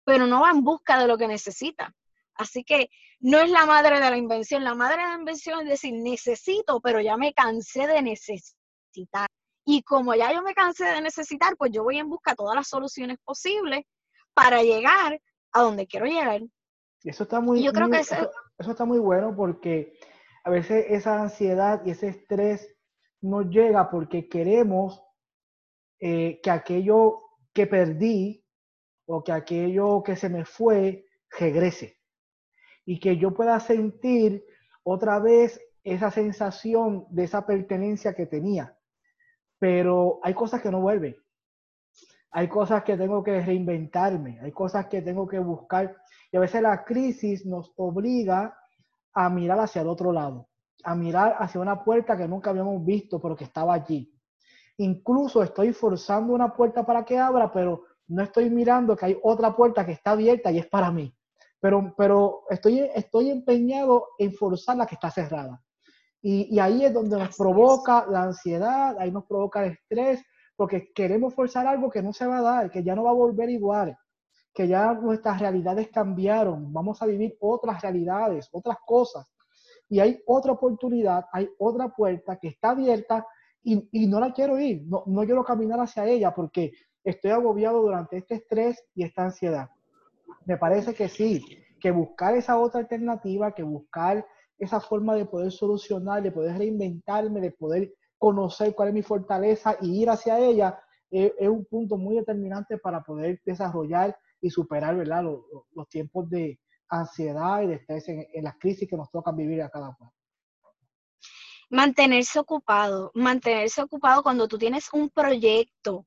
pero 0.03 0.25
no 0.25 0.41
va 0.41 0.51
en 0.51 0.63
busca 0.63 0.99
de 0.99 1.07
lo 1.07 1.17
que 1.17 1.27
necesita. 1.27 1.93
Así 2.33 2.63
que 2.63 2.89
no 3.19 3.39
es 3.39 3.49
la 3.49 3.65
madre 3.65 3.99
de 3.99 4.09
la 4.09 4.17
invención. 4.17 4.63
La 4.63 4.73
madre 4.73 5.03
de 5.03 5.09
la 5.09 5.19
invención 5.19 5.61
es 5.61 5.69
decir, 5.69 5.93
necesito, 5.93 6.79
pero 6.81 7.01
ya 7.01 7.17
me 7.17 7.33
cansé 7.33 7.85
de 7.85 8.01
necesitar. 8.01 9.27
Y 9.71 9.83
como 9.83 10.15
ya 10.15 10.33
yo 10.33 10.41
me 10.41 10.55
cansé 10.55 10.83
de 10.83 10.99
necesitar, 10.99 11.55
pues 11.55 11.71
yo 11.71 11.83
voy 11.83 11.99
en 11.99 12.09
busca 12.09 12.31
de 12.31 12.37
todas 12.37 12.55
las 12.55 12.67
soluciones 12.67 13.19
posibles 13.23 13.85
para 14.33 14.63
llegar 14.63 15.21
a 15.51 15.61
donde 15.61 15.85
quiero 15.85 16.07
llegar. 16.07 16.41
Eso 17.03 17.21
está 17.21 17.39
muy, 17.39 17.61
yo 17.61 17.71
creo 17.71 17.87
que 17.87 17.99
eso, 17.99 18.31
está 18.57 18.85
muy 18.85 18.97
bueno 18.97 19.35
porque 19.35 19.93
a 20.43 20.49
veces 20.49 20.87
esa 20.89 21.21
ansiedad 21.21 21.83
y 21.85 21.91
ese 21.91 22.07
estrés 22.07 22.75
nos 23.21 23.45
llega 23.45 23.91
porque 23.91 24.27
queremos 24.27 25.03
eh, 25.99 26.39
que 26.41 26.49
aquello 26.49 27.21
que 27.53 27.67
perdí 27.67 28.43
o 29.05 29.23
que 29.23 29.33
aquello 29.33 30.01
que 30.01 30.15
se 30.15 30.29
me 30.29 30.45
fue 30.45 31.05
regrese 31.37 31.99
y 32.85 32.99
que 32.99 33.17
yo 33.17 33.35
pueda 33.35 33.59
sentir 33.59 34.43
otra 34.81 35.19
vez 35.19 35.61
esa 35.83 36.09
sensación 36.09 37.05
de 37.11 37.25
esa 37.25 37.45
pertenencia 37.45 38.15
que 38.15 38.25
tenía. 38.25 38.75
Pero 39.59 40.19
hay 40.23 40.33
cosas 40.33 40.61
que 40.61 40.71
no 40.71 40.81
vuelven. 40.81 41.15
Hay 42.31 42.47
cosas 42.47 42.83
que 42.83 42.95
tengo 42.95 43.23
que 43.23 43.41
reinventarme, 43.41 44.39
hay 44.41 44.51
cosas 44.51 44.87
que 44.87 45.01
tengo 45.01 45.27
que 45.27 45.39
buscar. 45.39 45.95
Y 46.31 46.37
a 46.37 46.39
veces 46.39 46.61
la 46.61 46.83
crisis 46.83 47.45
nos 47.45 47.73
obliga 47.75 48.55
a 49.13 49.29
mirar 49.29 49.59
hacia 49.59 49.81
el 49.81 49.87
otro 49.87 50.11
lado, 50.13 50.47
a 50.83 50.95
mirar 50.95 51.35
hacia 51.39 51.59
una 51.59 51.83
puerta 51.83 52.15
que 52.15 52.27
nunca 52.27 52.51
habíamos 52.51 52.85
visto, 52.85 53.19
pero 53.19 53.35
que 53.35 53.45
estaba 53.45 53.73
allí. 53.73 54.13
Incluso 54.77 55.41
estoy 55.41 55.73
forzando 55.73 56.33
una 56.33 56.53
puerta 56.53 56.85
para 56.85 57.03
que 57.03 57.17
abra, 57.17 57.51
pero 57.51 57.83
no 58.07 58.23
estoy 58.23 58.49
mirando 58.49 58.95
que 58.95 59.07
hay 59.07 59.19
otra 59.23 59.55
puerta 59.55 59.85
que 59.85 59.93
está 59.93 60.11
abierta 60.11 60.51
y 60.51 60.59
es 60.59 60.67
para 60.67 60.91
mí. 60.91 61.13
Pero, 61.59 61.93
pero 61.97 62.43
estoy, 62.49 62.79
estoy 62.93 63.31
empeñado 63.31 64.09
en 64.17 64.33
forzar 64.33 64.77
la 64.77 64.85
que 64.85 64.95
está 64.95 65.09
cerrada. 65.09 65.61
Y, 66.21 66.53
y 66.53 66.59
ahí 66.59 66.85
es 66.85 66.93
donde 66.93 67.17
nos 67.17 67.35
provoca 67.37 68.05
la 68.09 68.23
ansiedad, 68.23 68.97
ahí 68.99 69.11
nos 69.11 69.25
provoca 69.25 69.65
el 69.65 69.73
estrés, 69.73 70.23
porque 70.59 70.91
queremos 70.93 71.33
forzar 71.33 71.65
algo 71.67 71.89
que 71.89 72.01
no 72.01 72.11
se 72.11 72.25
va 72.25 72.39
a 72.39 72.41
dar, 72.41 72.69
que 72.69 72.83
ya 72.83 72.93
no 72.93 73.03
va 73.03 73.11
a 73.11 73.13
volver 73.13 73.49
igual, 73.49 73.97
que 74.53 74.67
ya 74.67 74.93
nuestras 74.93 75.39
realidades 75.39 75.87
cambiaron, 75.87 76.73
vamos 76.73 77.01
a 77.01 77.05
vivir 77.05 77.37
otras 77.39 77.81
realidades, 77.81 78.49
otras 78.51 78.75
cosas. 78.85 79.25
Y 79.87 80.01
hay 80.01 80.21
otra 80.27 80.51
oportunidad, 80.51 81.27
hay 81.31 81.49
otra 81.57 81.87
puerta 81.87 82.37
que 82.37 82.49
está 82.49 82.71
abierta 82.71 83.25
y, 83.63 84.07
no 84.07 84.19
la 84.19 84.33
quiero 84.33 84.59
ir, 84.59 84.83
no, 84.85 85.03
no 85.05 85.23
quiero 85.23 85.45
caminar 85.45 85.79
hacia 85.79 86.05
ella 86.05 86.33
porque 86.33 86.73
estoy 87.05 87.31
agobiado 87.31 87.81
durante 87.81 88.17
este 88.17 88.35
estrés 88.35 88.83
y 88.93 89.03
esta 89.03 89.23
ansiedad. 89.23 89.69
Me 90.45 90.57
parece 90.57 90.93
que 90.93 91.07
sí, 91.07 91.41
que 91.79 91.91
buscar 91.91 92.35
esa 92.35 92.59
otra 92.59 92.81
alternativa, 92.81 93.53
que 93.53 93.63
buscar 93.63 94.25
esa 94.59 94.79
forma 94.79 95.15
de 95.15 95.25
poder 95.25 95.51
solucionar, 95.51 96.21
de 96.21 96.31
poder 96.31 96.57
reinventarme, 96.57 97.39
de 97.39 97.51
poder 97.51 97.93
conocer 98.17 98.75
cuál 98.75 98.89
es 98.89 98.93
mi 98.93 99.01
fortaleza 99.01 99.77
y 99.81 100.01
ir 100.01 100.09
hacia 100.09 100.37
ella, 100.39 100.79
es, 101.09 101.31
un 101.47 101.65
punto 101.65 101.97
muy 101.97 102.17
determinante 102.17 102.77
para 102.77 103.01
poder 103.01 103.41
desarrollar 103.45 104.15
y 104.41 104.49
superar 104.49 104.95
¿verdad? 104.95 105.23
Los, 105.23 105.39
los 105.73 105.87
tiempos 105.89 106.29
de 106.29 106.59
ansiedad 106.89 107.61
y 107.63 107.67
de 107.67 107.75
estrés 107.75 108.07
en, 108.09 108.27
en 108.33 108.43
las 108.43 108.57
crisis 108.59 108.87
que 108.87 108.97
nos 108.97 109.09
tocan 109.09 109.35
vivir 109.35 109.61
a 109.61 109.69
cada 109.69 109.95
uno. 109.97 110.13
Mantenerse 111.71 112.39
ocupado, 112.39 113.11
mantenerse 113.13 113.81
ocupado 113.81 114.23
cuando 114.23 114.47
tú 114.47 114.57
tienes 114.57 114.89
un 114.91 115.09
proyecto, 115.09 116.05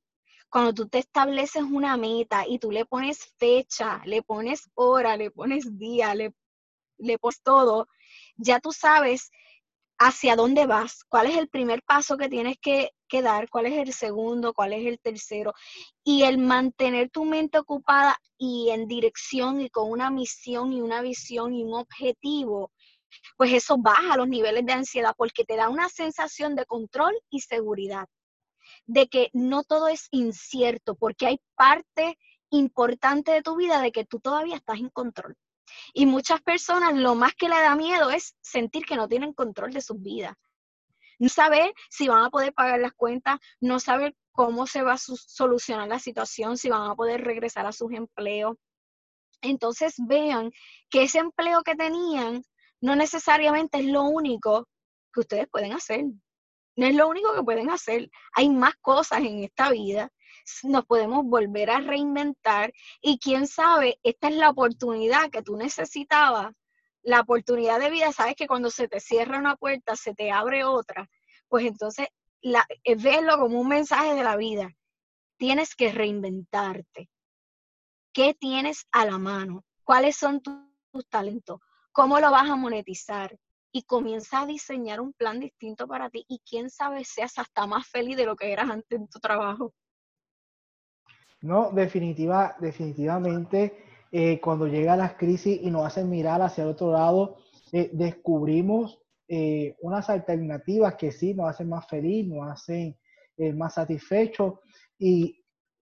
cuando 0.49 0.73
tú 0.73 0.87
te 0.87 0.99
estableces 0.99 1.63
una 1.63 1.97
meta 1.97 2.45
y 2.47 2.59
tú 2.59 2.69
le 2.69 2.85
pones 2.85 3.25
fecha, 3.37 4.01
le 4.05 4.21
pones 4.21 4.69
hora, 4.75 5.17
le 5.17 5.31
pones 5.31 5.77
día, 5.79 6.13
le, 6.13 6.35
le 7.03 7.19
pones 7.19 7.41
todo, 7.41 7.87
ya 8.37 8.59
tú 8.59 8.71
sabes 8.71 9.31
hacia 9.99 10.35
dónde 10.35 10.65
vas, 10.65 11.03
cuál 11.07 11.27
es 11.27 11.37
el 11.37 11.47
primer 11.47 11.81
paso 11.83 12.17
que 12.17 12.29
tienes 12.29 12.57
que, 12.61 12.91
que, 13.07 13.21
dar, 13.21 13.49
cuál 13.49 13.67
es 13.67 13.77
el 13.77 13.93
segundo, 13.93 14.53
cuál 14.53 14.73
es 14.73 14.85
el 14.85 14.99
tercero. 14.99 15.53
Y 16.03 16.23
el 16.23 16.37
mantener 16.39 17.09
tu 17.09 17.25
mente 17.25 17.59
ocupada 17.59 18.17
y 18.37 18.69
en 18.71 18.87
dirección 18.87 19.61
y 19.61 19.69
con 19.69 19.89
una 19.89 20.09
misión 20.09 20.73
y 20.73 20.81
una 20.81 21.01
visión 21.01 21.53
y 21.53 21.63
un 21.63 21.73
objetivo, 21.75 22.71
pues 23.37 23.53
eso 23.53 23.77
baja 23.77 24.17
los 24.17 24.27
niveles 24.27 24.65
de 24.65 24.73
ansiedad 24.73 25.13
porque 25.17 25.45
te 25.45 25.55
da 25.55 25.69
una 25.69 25.89
sensación 25.89 26.55
de 26.55 26.65
control 26.65 27.13
y 27.29 27.41
seguridad, 27.41 28.07
de 28.85 29.07
que 29.07 29.29
no 29.33 29.63
todo 29.63 29.87
es 29.87 30.07
incierto, 30.11 30.95
porque 30.95 31.27
hay 31.27 31.39
parte 31.55 32.17
importante 32.49 33.31
de 33.31 33.41
tu 33.41 33.55
vida 33.55 33.81
de 33.81 33.91
que 33.91 34.05
tú 34.05 34.19
todavía 34.19 34.55
estás 34.55 34.79
en 34.79 34.89
control. 34.89 35.35
Y 35.93 36.05
muchas 36.05 36.41
personas 36.41 36.93
lo 36.95 37.15
más 37.15 37.33
que 37.35 37.49
le 37.49 37.59
da 37.59 37.75
miedo 37.75 38.09
es 38.09 38.35
sentir 38.41 38.85
que 38.85 38.95
no 38.95 39.07
tienen 39.07 39.33
control 39.33 39.73
de 39.73 39.81
sus 39.81 40.01
vidas. 40.01 40.35
No 41.19 41.29
saber 41.29 41.73
si 41.89 42.07
van 42.07 42.25
a 42.25 42.29
poder 42.29 42.53
pagar 42.53 42.79
las 42.79 42.93
cuentas, 42.93 43.39
no 43.61 43.79
saber 43.79 44.15
cómo 44.31 44.67
se 44.67 44.81
va 44.81 44.93
a 44.93 44.97
solucionar 44.97 45.87
la 45.87 45.99
situación, 45.99 46.57
si 46.57 46.69
van 46.69 46.89
a 46.89 46.95
poder 46.95 47.23
regresar 47.23 47.65
a 47.65 47.71
sus 47.71 47.91
empleos. 47.93 48.57
Entonces 49.41 49.95
vean 49.97 50.51
que 50.89 51.03
ese 51.03 51.19
empleo 51.19 51.61
que 51.63 51.75
tenían 51.75 52.43
no 52.81 52.95
necesariamente 52.95 53.79
es 53.79 53.85
lo 53.85 54.03
único 54.03 54.67
que 55.13 55.21
ustedes 55.21 55.47
pueden 55.49 55.73
hacer. 55.73 56.03
No 56.75 56.87
es 56.87 56.95
lo 56.95 57.07
único 57.07 57.33
que 57.33 57.43
pueden 57.43 57.69
hacer. 57.69 58.09
Hay 58.33 58.49
más 58.49 58.75
cosas 58.81 59.19
en 59.19 59.43
esta 59.43 59.69
vida. 59.69 60.09
Nos 60.63 60.85
podemos 60.85 61.25
volver 61.25 61.69
a 61.69 61.79
reinventar 61.79 62.73
y 63.01 63.19
quién 63.19 63.47
sabe, 63.47 63.99
esta 64.03 64.29
es 64.29 64.35
la 64.35 64.49
oportunidad 64.49 65.29
que 65.29 65.41
tú 65.41 65.55
necesitabas, 65.57 66.53
la 67.01 67.21
oportunidad 67.21 67.79
de 67.79 67.89
vida. 67.89 68.11
Sabes 68.11 68.35
que 68.35 68.47
cuando 68.47 68.69
se 68.69 68.87
te 68.87 68.99
cierra 68.99 69.39
una 69.39 69.55
puerta, 69.55 69.95
se 69.95 70.13
te 70.13 70.31
abre 70.31 70.63
otra. 70.63 71.09
Pues 71.47 71.65
entonces, 71.65 72.07
la, 72.41 72.65
verlo 72.97 73.37
como 73.37 73.59
un 73.59 73.67
mensaje 73.67 74.13
de 74.15 74.23
la 74.23 74.35
vida. 74.37 74.69
Tienes 75.37 75.75
que 75.75 75.91
reinventarte. 75.91 77.09
¿Qué 78.13 78.33
tienes 78.33 78.85
a 78.91 79.05
la 79.05 79.17
mano? 79.17 79.65
¿Cuáles 79.83 80.15
son 80.15 80.41
tus 80.41 81.09
talentos? 81.09 81.59
cómo 81.93 82.19
lo 82.19 82.31
vas 82.31 82.49
a 82.49 82.55
monetizar 82.55 83.39
y 83.71 83.83
comienza 83.83 84.41
a 84.41 84.45
diseñar 84.45 84.99
un 84.99 85.13
plan 85.13 85.39
distinto 85.39 85.87
para 85.87 86.09
ti 86.09 86.25
y 86.27 86.39
quién 86.39 86.69
sabe 86.69 87.05
seas 87.05 87.37
hasta 87.37 87.65
más 87.67 87.87
feliz 87.87 88.17
de 88.17 88.25
lo 88.25 88.35
que 88.35 88.51
eras 88.51 88.69
antes 88.69 88.99
en 88.99 89.07
tu 89.07 89.19
trabajo. 89.19 89.73
No, 91.43 91.71
definitiva, 91.71 92.55
definitivamente, 92.61 93.75
eh, 94.13 94.39
cuando 94.39 94.65
llega 94.65 94.95
las 94.95 95.15
crisis 95.15 95.59
y 95.61 95.69
nos 95.69 95.85
hacen 95.85 96.09
mirar 96.09 96.41
hacia 96.41 96.63
el 96.63 96.69
otro 96.69 96.93
lado, 96.93 97.35
eh, 97.73 97.89
descubrimos 97.91 99.01
eh, 99.27 99.75
unas 99.81 100.09
alternativas 100.09 100.95
que 100.95 101.11
sí 101.11 101.33
nos 101.33 101.49
hacen 101.49 101.67
más 101.67 101.85
feliz, 101.87 102.25
nos 102.25 102.49
hacen 102.49 102.97
más 103.55 103.73
satisfechos 103.73 104.53
y, 104.97 105.43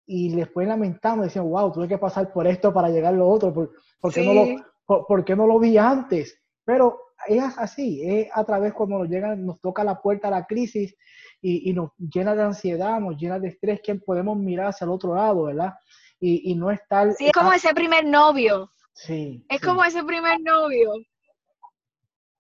y 0.07 0.35
después 0.35 0.67
lamentamos, 0.67 1.25
decimos, 1.25 1.49
wow, 1.49 1.71
tuve 1.71 1.87
que 1.87 1.99
pasar 1.99 2.33
por 2.33 2.47
esto 2.47 2.73
para 2.73 2.89
llegar 2.89 3.13
a 3.13 3.17
lo 3.17 3.29
otro, 3.29 3.53
¿por, 3.53 4.11
qué 4.11 4.25
no 4.25 4.33
lo, 4.33 5.05
¿por, 5.05 5.23
qué 5.23 5.35
no 5.35 5.45
lo 5.45 5.59
vi 5.59 5.77
antes? 5.77 6.41
Pero 6.65 6.97
es 7.27 7.57
así, 7.57 8.01
es 8.03 8.27
a 8.33 8.43
través 8.43 8.73
cuando 8.73 8.99
nos 8.99 9.09
llega, 9.09 9.36
nos 9.36 9.59
toca 9.62 9.83
la 9.83 10.01
puerta 10.01 10.27
a 10.27 10.31
la 10.31 10.45
crisis 10.45 10.95
y, 11.41 11.73
nos 11.73 11.91
llena 11.97 12.36
de 12.36 12.43
ansiedad, 12.43 12.99
nos 12.99 13.17
llena 13.17 13.39
de 13.39 13.49
estrés, 13.49 13.81
que 13.83 13.95
podemos 13.95 14.38
mirar 14.38 14.67
hacia 14.67 14.86
el 14.86 14.91
otro 14.91 15.15
lado, 15.15 15.43
¿verdad? 15.43 15.73
Y, 16.19 16.55
no 16.55 16.71
estar... 16.71 17.12
Sí, 17.13 17.25
es 17.25 17.31
como 17.33 17.51
ese 17.51 17.73
primer 17.73 18.05
novio. 18.05 18.71
Sí. 18.93 19.45
Es 19.49 19.59
como 19.59 19.83
ese 19.83 20.03
primer 20.03 20.39
novio. 20.41 20.93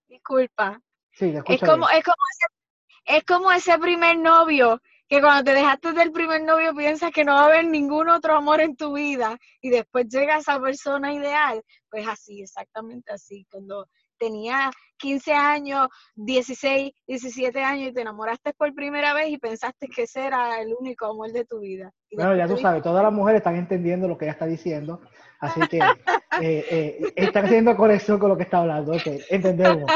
Disculpa. 0.07 0.79
Sí, 1.11 1.33
es 1.47 1.59
como, 1.59 1.89
es 1.89 2.03
como 2.03 2.23
ese, 2.31 3.17
es 3.17 3.23
como 3.25 3.51
ese 3.51 3.77
primer 3.77 4.17
novio 4.17 4.81
que 5.07 5.21
cuando 5.21 5.43
te 5.43 5.53
dejaste 5.53 5.93
del 5.93 6.11
primer 6.11 6.41
novio 6.43 6.73
piensas 6.73 7.11
que 7.11 7.23
no 7.23 7.33
va 7.33 7.41
a 7.41 7.45
haber 7.45 7.65
ningún 7.65 8.09
otro 8.09 8.35
amor 8.35 8.61
en 8.61 8.75
tu 8.75 8.93
vida 8.93 9.37
y 9.61 9.69
después 9.69 10.07
llega 10.07 10.37
esa 10.37 10.59
persona 10.59 11.13
ideal, 11.13 11.61
pues 11.89 12.07
así, 12.07 12.41
exactamente 12.41 13.11
así, 13.11 13.45
cuando 13.51 13.87
tenía 14.23 14.71
15 14.97 15.33
años, 15.33 15.87
16, 16.15 16.93
17 17.07 17.61
años 17.61 17.89
y 17.89 17.93
te 17.93 18.01
enamoraste 18.01 18.53
por 18.53 18.73
primera 18.73 19.13
vez 19.13 19.29
y 19.29 19.37
pensaste 19.37 19.89
que 19.89 20.03
ese 20.03 20.25
era 20.25 20.61
el 20.61 20.73
único 20.79 21.05
amor 21.05 21.31
de 21.33 21.43
tu 21.43 21.59
vida. 21.59 21.91
bueno, 22.15 22.37
ya 22.37 22.47
tú 22.47 22.57
sabes, 22.57 22.81
todas 22.81 23.03
las 23.03 23.11
mujeres 23.11 23.39
están 23.39 23.57
entendiendo 23.57 24.07
lo 24.07 24.17
que 24.17 24.25
ella 24.25 24.31
está 24.31 24.45
diciendo, 24.45 25.01
así 25.41 25.59
que 25.67 25.77
eh, 26.41 26.65
eh, 26.71 27.13
están 27.17 27.45
haciendo 27.45 27.75
conexión 27.75 28.17
con 28.17 28.29
lo 28.29 28.37
que 28.37 28.43
está 28.43 28.59
hablando, 28.59 28.93
ok, 28.93 29.07
entendemos. 29.29 29.91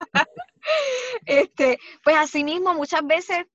este, 1.26 1.78
pues 2.02 2.16
así 2.16 2.42
mismo 2.42 2.74
muchas 2.74 3.06
veces 3.06 3.46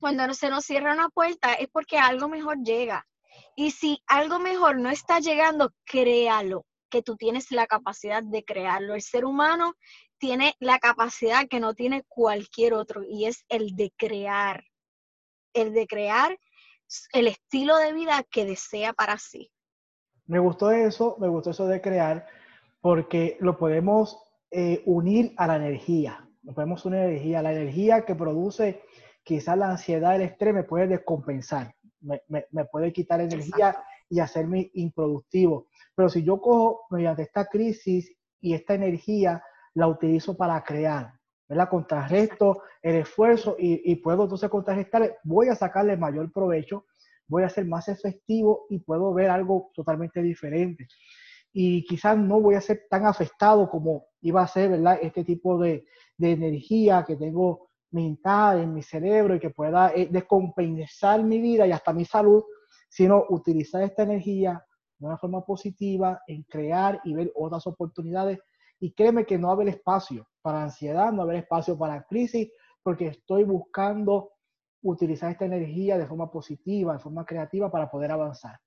cuando 0.00 0.34
se 0.34 0.50
nos 0.50 0.64
cierra 0.64 0.94
una 0.94 1.10
puerta 1.10 1.54
es 1.54 1.68
porque 1.68 1.98
algo 1.98 2.28
mejor 2.28 2.58
llega. 2.64 3.06
Y 3.54 3.70
si 3.70 4.02
algo 4.08 4.40
mejor 4.40 4.78
no 4.78 4.90
está 4.90 5.20
llegando, 5.20 5.72
créalo, 5.84 6.64
que 6.90 7.02
tú 7.02 7.16
tienes 7.16 7.50
la 7.50 7.66
capacidad 7.66 8.22
de 8.22 8.44
crearlo. 8.44 8.94
El 8.94 9.02
ser 9.02 9.24
humano 9.24 9.74
tiene 10.18 10.54
la 10.58 10.78
capacidad 10.78 11.46
que 11.48 11.60
no 11.60 11.74
tiene 11.74 12.04
cualquier 12.08 12.74
otro 12.74 13.02
y 13.08 13.26
es 13.26 13.44
el 13.48 13.76
de 13.76 13.92
crear, 13.96 14.64
el 15.52 15.72
de 15.72 15.86
crear 15.86 16.38
el 17.12 17.26
estilo 17.26 17.76
de 17.76 17.92
vida 17.92 18.24
que 18.30 18.44
desea 18.44 18.92
para 18.92 19.18
sí. 19.18 19.50
Me 20.26 20.38
gustó 20.38 20.70
eso, 20.70 21.16
me 21.18 21.28
gustó 21.28 21.50
eso 21.50 21.66
de 21.66 21.80
crear, 21.80 22.26
porque 22.80 23.36
lo 23.40 23.58
podemos 23.58 24.18
eh, 24.50 24.82
unir 24.86 25.34
a 25.36 25.46
la 25.46 25.56
energía, 25.56 26.28
lo 26.42 26.54
podemos 26.54 26.84
unir 26.84 27.00
a 27.00 27.04
la 27.04 27.10
energía, 27.10 27.42
la 27.42 27.52
energía 27.52 28.04
que 28.04 28.14
produce 28.14 28.82
quizás 29.22 29.58
la 29.58 29.70
ansiedad, 29.70 30.16
el 30.16 30.22
estrés 30.22 30.54
me 30.54 30.64
puede 30.64 30.86
descompensar, 30.86 31.74
me, 32.00 32.22
me, 32.28 32.64
puede 32.66 32.92
quitar 32.92 33.20
energía 33.20 33.76
y 34.08 34.20
hacerme 34.20 34.70
improductivo. 34.74 35.68
Pero 35.94 36.08
si 36.08 36.22
yo 36.22 36.40
cojo 36.40 36.82
mediante 36.90 37.22
esta 37.22 37.46
crisis 37.46 38.14
y 38.40 38.54
esta 38.54 38.74
energía, 38.74 39.42
la 39.74 39.86
utilizo 39.86 40.36
para 40.36 40.62
crear, 40.64 41.12
¿verdad? 41.48 41.68
Contrarresto 41.68 42.62
el 42.82 42.96
esfuerzo 42.96 43.56
y, 43.58 43.94
puedo 43.96 44.24
entonces 44.24 44.50
contrarrestar, 44.50 45.18
voy 45.24 45.48
a 45.48 45.54
sacarle 45.54 45.96
mayor 45.96 46.32
provecho, 46.32 46.86
voy 47.26 47.42
a 47.42 47.48
ser 47.48 47.66
más 47.66 47.88
efectivo 47.88 48.66
y 48.70 48.78
puedo 48.78 49.12
ver 49.12 49.30
algo 49.30 49.70
totalmente 49.74 50.22
diferente. 50.22 50.88
Y 51.52 51.84
quizás 51.84 52.16
no 52.16 52.40
voy 52.40 52.54
a 52.54 52.60
ser 52.60 52.86
tan 52.90 53.06
afectado 53.06 53.68
como 53.68 54.06
iba 54.20 54.42
a 54.42 54.48
ser, 54.48 54.70
¿verdad? 54.70 54.98
Este 55.00 55.24
tipo 55.24 55.58
de, 55.58 55.86
de 56.16 56.32
energía 56.32 57.04
que 57.06 57.16
tengo 57.16 57.68
mental 57.90 58.60
en 58.60 58.74
mi 58.74 58.82
cerebro 58.82 59.34
y 59.34 59.40
que 59.40 59.50
pueda 59.50 59.92
eh, 59.94 60.08
descompensar 60.10 61.22
mi 61.22 61.40
vida 61.40 61.66
y 61.66 61.72
hasta 61.72 61.92
mi 61.92 62.04
salud, 62.04 62.44
sino 62.88 63.24
utilizar 63.28 63.82
esta 63.82 64.02
energía 64.02 64.64
de 64.98 65.06
una 65.06 65.18
forma 65.18 65.44
positiva 65.44 66.22
en 66.26 66.42
crear 66.44 67.00
y 67.04 67.14
ver 67.14 67.32
otras 67.34 67.66
oportunidades. 67.66 68.38
Y 68.80 68.92
créeme 68.92 69.26
que 69.26 69.38
no 69.38 69.48
va 69.48 69.52
a 69.52 69.56
haber 69.56 69.68
espacio 69.68 70.28
para 70.42 70.62
ansiedad, 70.62 71.10
no 71.12 71.18
va 71.18 71.22
a 71.22 71.26
haber 71.26 71.36
espacio 71.42 71.76
para 71.78 72.02
crisis, 72.04 72.50
porque 72.82 73.08
estoy 73.08 73.44
buscando 73.44 74.32
utilizar 74.82 75.30
esta 75.30 75.44
energía 75.44 75.98
de 75.98 76.06
forma 76.06 76.30
positiva, 76.30 76.92
de 76.92 76.98
forma 77.00 77.24
creativa 77.24 77.70
para 77.70 77.90
poder 77.90 78.10
avanzar. 78.12 78.58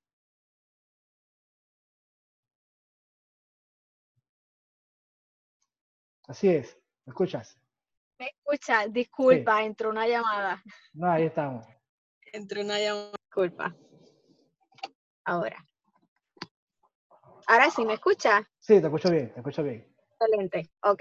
Así 6.28 6.48
es, 6.48 6.78
¿me 7.06 7.12
escuchas? 7.12 7.60
Me 8.18 8.28
escucha, 8.28 8.88
disculpa, 8.88 9.64
entró 9.64 9.90
una 9.90 10.08
llamada. 10.08 10.62
No, 10.94 11.12
ahí 11.12 11.24
estamos. 11.24 11.66
Entró 12.32 12.62
una 12.62 12.80
llamada, 12.80 13.12
disculpa. 13.26 13.76
Ahora. 15.26 15.58
Ahora 17.48 17.70
sí, 17.70 17.86
¿me 17.86 17.94
escucha? 17.94 18.48
Sí, 18.60 18.80
te 18.80 18.88
escucho 18.88 19.10
bien, 19.12 19.34
te 19.34 19.40
escucho 19.40 19.64
bien. 19.64 19.88
Excelente, 20.20 20.72
ok. 20.84 21.00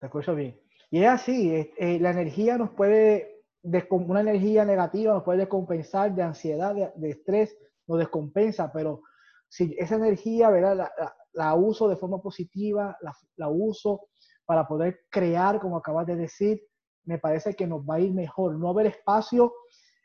Te 0.00 0.06
escucho 0.06 0.34
bien. 0.34 0.60
Y 0.90 1.02
es 1.02 1.08
así, 1.08 1.54
eh, 1.54 1.98
la 2.00 2.10
energía 2.10 2.56
nos 2.56 2.70
puede, 2.70 3.42
una 3.90 4.20
energía 4.20 4.64
negativa 4.64 5.14
nos 5.14 5.22
puede 5.22 5.40
descompensar 5.40 6.14
de 6.14 6.22
ansiedad, 6.22 6.74
de, 6.94 7.10
estrés, 7.10 7.56
nos 7.86 7.98
descompensa, 7.98 8.72
pero 8.72 9.02
si 9.48 9.74
esa 9.78 9.96
energía, 9.96 10.50
¿verdad? 10.50 10.90
La, 11.32 11.54
uso 11.54 11.88
de 11.88 11.96
forma 11.96 12.20
positiva, 12.20 12.96
la, 13.00 13.14
la 13.36 13.48
uso 13.48 14.08
para 14.44 14.66
poder 14.66 15.00
crear, 15.10 15.60
como 15.60 15.76
acabas 15.76 16.06
de 16.06 16.16
decir, 16.16 16.62
me 17.04 17.18
parece 17.18 17.54
que 17.54 17.66
nos 17.66 17.82
va 17.82 17.96
a 17.96 18.00
ir 18.00 18.12
mejor. 18.12 18.58
No 18.58 18.70
haber 18.70 18.86
espacio 18.86 19.52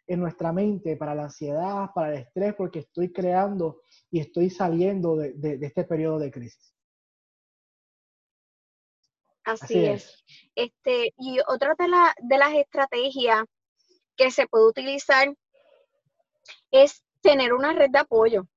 en 0.07 0.19
nuestra 0.19 0.51
mente 0.51 0.97
para 0.97 1.15
la 1.15 1.23
ansiedad, 1.23 1.89
para 1.93 2.13
el 2.13 2.19
estrés, 2.19 2.53
porque 2.55 2.79
estoy 2.79 3.11
creando 3.11 3.81
y 4.11 4.19
estoy 4.19 4.49
saliendo 4.49 5.15
de, 5.15 5.59
este 5.61 5.83
periodo 5.83 6.19
de 6.19 6.31
crisis. 6.31 6.73
Así, 9.45 9.85
es. 9.85 10.23
Este, 10.55 11.13
y 11.17 11.39
otra 11.47 11.75
de, 11.77 11.85
de 12.21 12.37
las 12.37 12.53
estrategias 12.53 13.43
que 14.15 14.31
se 14.31 14.47
puede 14.47 14.67
utilizar 14.67 15.33
es 16.71 17.03
tener 17.21 17.53
una 17.53 17.73
red 17.73 17.89
de 17.89 17.99
apoyo. 17.99 18.47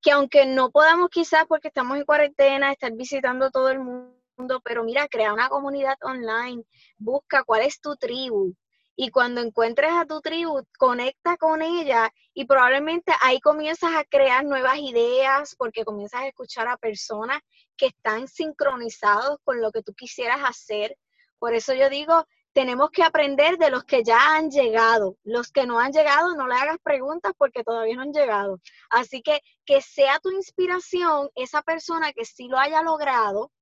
Que 0.00 0.12
aunque 0.12 0.46
no 0.46 0.70
podamos 0.70 1.08
quizás 1.10 1.44
porque 1.46 1.68
estamos 1.68 1.98
en 1.98 2.04
cuarentena, 2.04 2.72
estar 2.72 2.92
visitando 2.92 3.50
todo 3.50 3.70
el 3.70 3.80
mundo, 3.80 4.60
pero 4.64 4.84
mira, 4.84 5.08
crea 5.08 5.32
una 5.32 5.48
comunidad 5.48 5.96
online, 6.02 6.62
busca 6.96 7.42
cuál 7.44 7.62
es 7.62 7.80
tu 7.80 7.96
tribu. 7.96 8.54
Y 9.00 9.10
cuando 9.10 9.40
encuentres 9.40 9.92
a 9.92 10.06
tu 10.06 10.20
tribu, 10.20 10.66
conecta 10.76 11.36
con 11.36 11.62
ella 11.62 12.12
y 12.34 12.46
probablemente 12.46 13.12
ahí 13.20 13.38
comienzas 13.38 13.94
a 13.94 14.02
crear 14.02 14.44
nuevas 14.44 14.78
ideas 14.78 15.54
porque 15.56 15.84
comienzas 15.84 16.22
a 16.22 16.26
escuchar 16.26 16.66
a 16.66 16.76
personas 16.76 17.40
que 17.76 17.86
están 17.86 18.26
sincronizados 18.26 19.38
con 19.44 19.60
lo 19.60 19.70
que 19.70 19.84
tú 19.84 19.94
quisieras 19.94 20.40
hacer. 20.44 20.96
Por 21.38 21.54
eso 21.54 21.74
yo 21.74 21.88
digo, 21.88 22.26
tenemos 22.52 22.90
que 22.90 23.04
aprender 23.04 23.56
de 23.56 23.70
los 23.70 23.84
que 23.84 24.02
ya 24.02 24.34
han 24.34 24.50
llegado. 24.50 25.16
Los 25.22 25.52
que 25.52 25.64
no 25.64 25.78
han 25.78 25.92
llegado, 25.92 26.34
no 26.34 26.48
le 26.48 26.56
hagas 26.56 26.78
preguntas 26.82 27.34
porque 27.38 27.62
todavía 27.62 27.94
no 27.94 28.02
han 28.02 28.12
llegado. 28.12 28.58
Así 28.90 29.22
que 29.22 29.38
que 29.64 29.80
sea 29.80 30.18
tu 30.18 30.32
inspiración 30.32 31.30
esa 31.36 31.62
persona 31.62 32.12
que 32.12 32.24
sí 32.24 32.48
lo 32.48 32.58
haya 32.58 32.82
logrado 32.82 33.52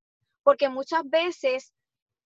porque 0.42 0.70
muchas 0.70 1.02
veces 1.04 1.74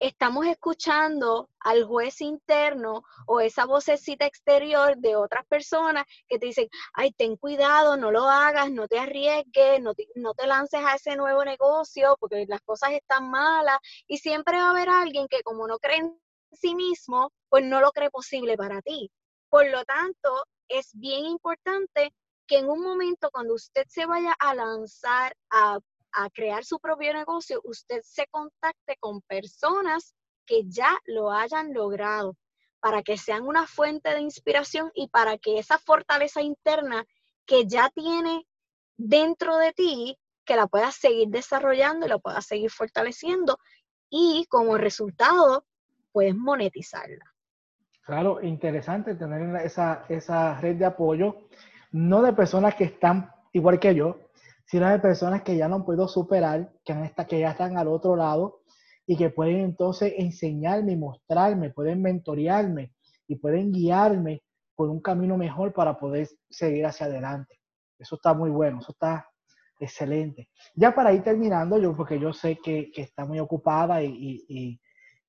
estamos 0.00 0.46
escuchando 0.46 1.50
al 1.60 1.84
juez 1.84 2.22
interno 2.22 3.04
o 3.26 3.40
esa 3.40 3.66
vocecita 3.66 4.24
exterior 4.24 4.96
de 4.96 5.14
otras 5.14 5.46
personas 5.46 6.04
que 6.26 6.38
te 6.38 6.46
dicen, 6.46 6.68
ay, 6.94 7.12
ten 7.12 7.36
cuidado, 7.36 7.96
no 7.98 8.10
lo 8.10 8.28
hagas, 8.28 8.70
no 8.72 8.88
te 8.88 8.98
arriesgues, 8.98 9.80
no 9.80 9.94
te, 9.94 10.08
no 10.14 10.32
te 10.34 10.46
lances 10.46 10.80
a 10.82 10.94
ese 10.94 11.16
nuevo 11.16 11.44
negocio 11.44 12.16
porque 12.18 12.46
las 12.48 12.62
cosas 12.62 12.92
están 12.92 13.30
malas. 13.30 13.78
Y 14.06 14.18
siempre 14.18 14.56
va 14.56 14.68
a 14.68 14.70
haber 14.70 14.88
alguien 14.88 15.28
que 15.28 15.42
como 15.42 15.66
no 15.68 15.78
cree 15.78 15.98
en 15.98 16.20
sí 16.52 16.74
mismo, 16.74 17.30
pues 17.50 17.64
no 17.64 17.80
lo 17.80 17.92
cree 17.92 18.10
posible 18.10 18.56
para 18.56 18.80
ti. 18.80 19.10
Por 19.50 19.68
lo 19.68 19.84
tanto, 19.84 20.44
es 20.68 20.90
bien 20.94 21.26
importante 21.26 22.14
que 22.46 22.58
en 22.58 22.68
un 22.68 22.80
momento 22.80 23.30
cuando 23.30 23.54
usted 23.54 23.84
se 23.88 24.06
vaya 24.06 24.34
a 24.38 24.54
lanzar 24.54 25.36
a 25.50 25.78
a 26.12 26.30
crear 26.30 26.64
su 26.64 26.78
propio 26.78 27.12
negocio, 27.12 27.60
usted 27.64 28.00
se 28.02 28.26
contacte 28.30 28.96
con 28.98 29.20
personas 29.22 30.14
que 30.46 30.62
ya 30.66 30.98
lo 31.06 31.30
hayan 31.30 31.72
logrado 31.72 32.36
para 32.80 33.02
que 33.02 33.16
sean 33.16 33.46
una 33.46 33.66
fuente 33.66 34.10
de 34.10 34.20
inspiración 34.20 34.90
y 34.94 35.08
para 35.08 35.38
que 35.38 35.58
esa 35.58 35.78
fortaleza 35.78 36.42
interna 36.42 37.04
que 37.46 37.66
ya 37.66 37.90
tiene 37.90 38.46
dentro 38.96 39.56
de 39.58 39.72
ti, 39.72 40.18
que 40.44 40.56
la 40.56 40.66
puedas 40.66 40.94
seguir 40.94 41.28
desarrollando 41.28 42.06
y 42.06 42.08
la 42.08 42.18
puedas 42.18 42.46
seguir 42.46 42.70
fortaleciendo 42.70 43.58
y 44.08 44.46
como 44.48 44.76
resultado 44.76 45.64
puedes 46.12 46.34
monetizarla. 46.34 47.24
Claro, 48.02 48.42
interesante 48.42 49.14
tener 49.14 49.64
esa, 49.64 50.04
esa 50.08 50.60
red 50.60 50.76
de 50.76 50.86
apoyo, 50.86 51.48
no 51.92 52.22
de 52.22 52.32
personas 52.32 52.74
que 52.74 52.84
están 52.84 53.30
igual 53.52 53.78
que 53.78 53.94
yo, 53.94 54.29
sino 54.70 54.88
de 54.88 55.00
personas 55.00 55.42
que 55.42 55.56
ya 55.56 55.66
no 55.66 55.84
puedo 55.84 56.06
superar, 56.06 56.72
que, 56.84 56.94
que 57.28 57.40
ya 57.40 57.50
están 57.50 57.76
al 57.76 57.88
otro 57.88 58.14
lado 58.14 58.60
y 59.04 59.16
que 59.16 59.28
pueden 59.28 59.62
entonces 59.62 60.14
enseñarme 60.16 60.92
y 60.92 60.96
mostrarme, 60.96 61.70
pueden 61.70 62.00
mentorearme 62.00 62.94
y 63.26 63.34
pueden 63.34 63.72
guiarme 63.72 64.44
por 64.76 64.88
un 64.88 65.00
camino 65.00 65.36
mejor 65.36 65.72
para 65.72 65.98
poder 65.98 66.28
seguir 66.48 66.86
hacia 66.86 67.06
adelante. 67.06 67.58
Eso 67.98 68.14
está 68.14 68.32
muy 68.32 68.48
bueno, 68.50 68.78
eso 68.78 68.92
está 68.92 69.28
excelente. 69.80 70.48
Ya 70.76 70.94
para 70.94 71.12
ir 71.12 71.24
terminando, 71.24 71.76
yo 71.76 71.96
porque 71.96 72.20
yo 72.20 72.32
sé 72.32 72.56
que, 72.62 72.92
que 72.92 73.02
está 73.02 73.24
muy 73.24 73.40
ocupada 73.40 74.00
y, 74.04 74.44
y, 74.48 74.80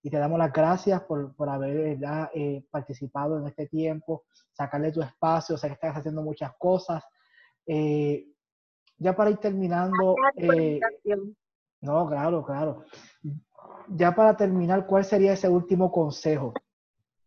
y, 0.04 0.10
te 0.12 0.17
damos 0.19 0.38
las 0.38 0.54
gracias 0.54 1.01
por, 1.01 1.36
por 1.36 1.49
haber 1.49 1.97
eh, 2.36 2.63
participado 2.69 3.39
en 3.39 3.47
este 3.47 3.65
tiempo, 3.65 4.25
sacarle 4.51 4.91
tu 4.91 5.01
espacio, 5.01 5.58
sé 5.58 5.65
que 5.65 5.73
estás 5.73 5.97
haciendo 5.97 6.21
muchas 6.21 6.51
cosas. 6.60 7.04
Eh, 7.65 8.27
ya 9.02 9.16
para 9.16 9.32
ir 9.32 9.38
terminando. 9.38 10.16
Eh, 10.38 10.80
no, 11.82 12.08
claro, 12.08 12.46
claro. 12.46 12.86
Ya 13.90 14.14
para 14.14 14.38
terminar, 14.38 14.86
¿cuál 14.86 15.04
sería 15.04 15.34
ese 15.34 15.50
último 15.50 15.92
consejo? 15.92 16.54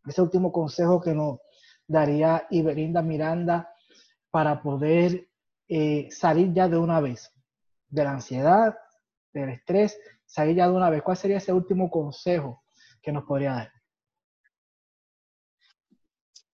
Ese 0.06 0.22
último 0.22 0.52
consejo 0.52 1.00
que 1.00 1.12
nos 1.12 1.40
daría 1.86 2.46
Iberinda 2.50 3.02
Miranda 3.02 3.68
para 4.30 4.62
poder 4.62 5.28
eh, 5.68 6.08
salir 6.10 6.52
ya 6.52 6.68
de 6.68 6.78
una 6.78 7.00
vez 7.00 7.32
de 7.88 8.04
la 8.04 8.12
ansiedad, 8.12 8.78
del 9.32 9.48
estrés, 9.48 9.98
salir 10.24 10.56
ya 10.56 10.68
de 10.68 10.74
una 10.74 10.90
vez. 10.90 11.02
¿Cuál 11.02 11.16
sería 11.16 11.38
ese 11.38 11.52
último 11.52 11.90
consejo 11.90 12.62
que 13.02 13.10
nos 13.10 13.24
podría 13.24 13.52
dar? 13.52 13.72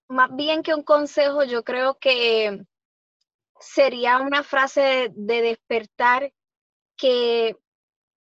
Más 0.09 0.35
bien 0.35 0.63
que 0.63 0.75
un 0.75 0.83
consejo, 0.83 1.45
yo 1.45 1.63
creo 1.63 1.99
que 1.99 2.65
sería 3.61 4.19
una 4.19 4.43
frase 4.43 5.13
de 5.15 5.43
despertar 5.43 6.33
que 6.97 7.57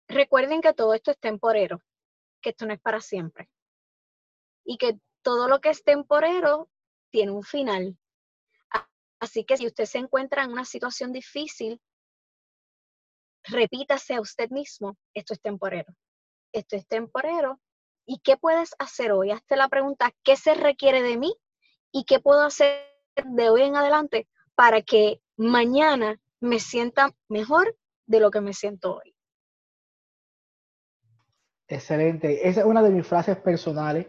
recuerden 0.08 0.62
que 0.62 0.74
todo 0.74 0.94
esto 0.94 1.12
es 1.12 1.20
temporero, 1.20 1.82
que 2.42 2.50
esto 2.52 2.66
no 2.66 2.74
es 2.74 2.80
para 2.80 3.02
siempre 3.02 3.50
y 4.64 4.78
que 4.78 4.98
todo 5.22 5.48
lo 5.48 5.62
que 5.62 5.70
es 5.70 5.84
temporero 5.84 6.70
tiene 7.12 7.32
un 7.32 7.44
final. 7.44 7.98
Así 9.20 9.46
que 9.46 9.58
si 9.58 9.66
usted 9.66 9.86
se 9.86 10.00
encuentra 10.00 10.44
en 10.44 10.52
una 10.52 10.66
situación 10.66 11.12
difícil, 11.14 11.82
repítase 13.44 14.16
a 14.16 14.22
usted 14.22 14.50
mismo, 14.50 14.98
esto 15.14 15.34
es 15.34 15.42
temporero, 15.42 15.94
esto 16.52 16.76
es 16.76 16.88
temporero. 16.88 17.60
¿Y 18.06 18.20
qué 18.20 18.38
puedes 18.38 18.76
hacer 18.78 19.12
hoy? 19.12 19.32
Hazte 19.32 19.56
la 19.56 19.68
pregunta, 19.68 20.12
¿qué 20.24 20.36
se 20.36 20.54
requiere 20.54 21.02
de 21.02 21.18
mí? 21.18 21.36
¿Y 21.92 22.04
qué 22.06 22.20
puedo 22.20 22.42
hacer 22.42 22.86
de 23.24 23.50
hoy 23.50 23.64
en 23.64 23.76
adelante 23.76 24.28
para 24.54 24.82
que 24.82 25.22
mañana 25.38 26.20
me 26.40 26.60
sienta 26.60 27.12
mejor 27.30 27.76
de 28.06 28.20
lo 28.20 28.32
que 28.32 28.42
me 28.42 28.54
siento 28.54 28.96
hoy. 28.96 29.16
Excelente. 31.68 32.48
Esa 32.48 32.62
es 32.62 32.66
una 32.66 32.84
de 32.84 32.92
mis 32.92 33.08
frases 33.08 33.38
personales. 33.38 34.08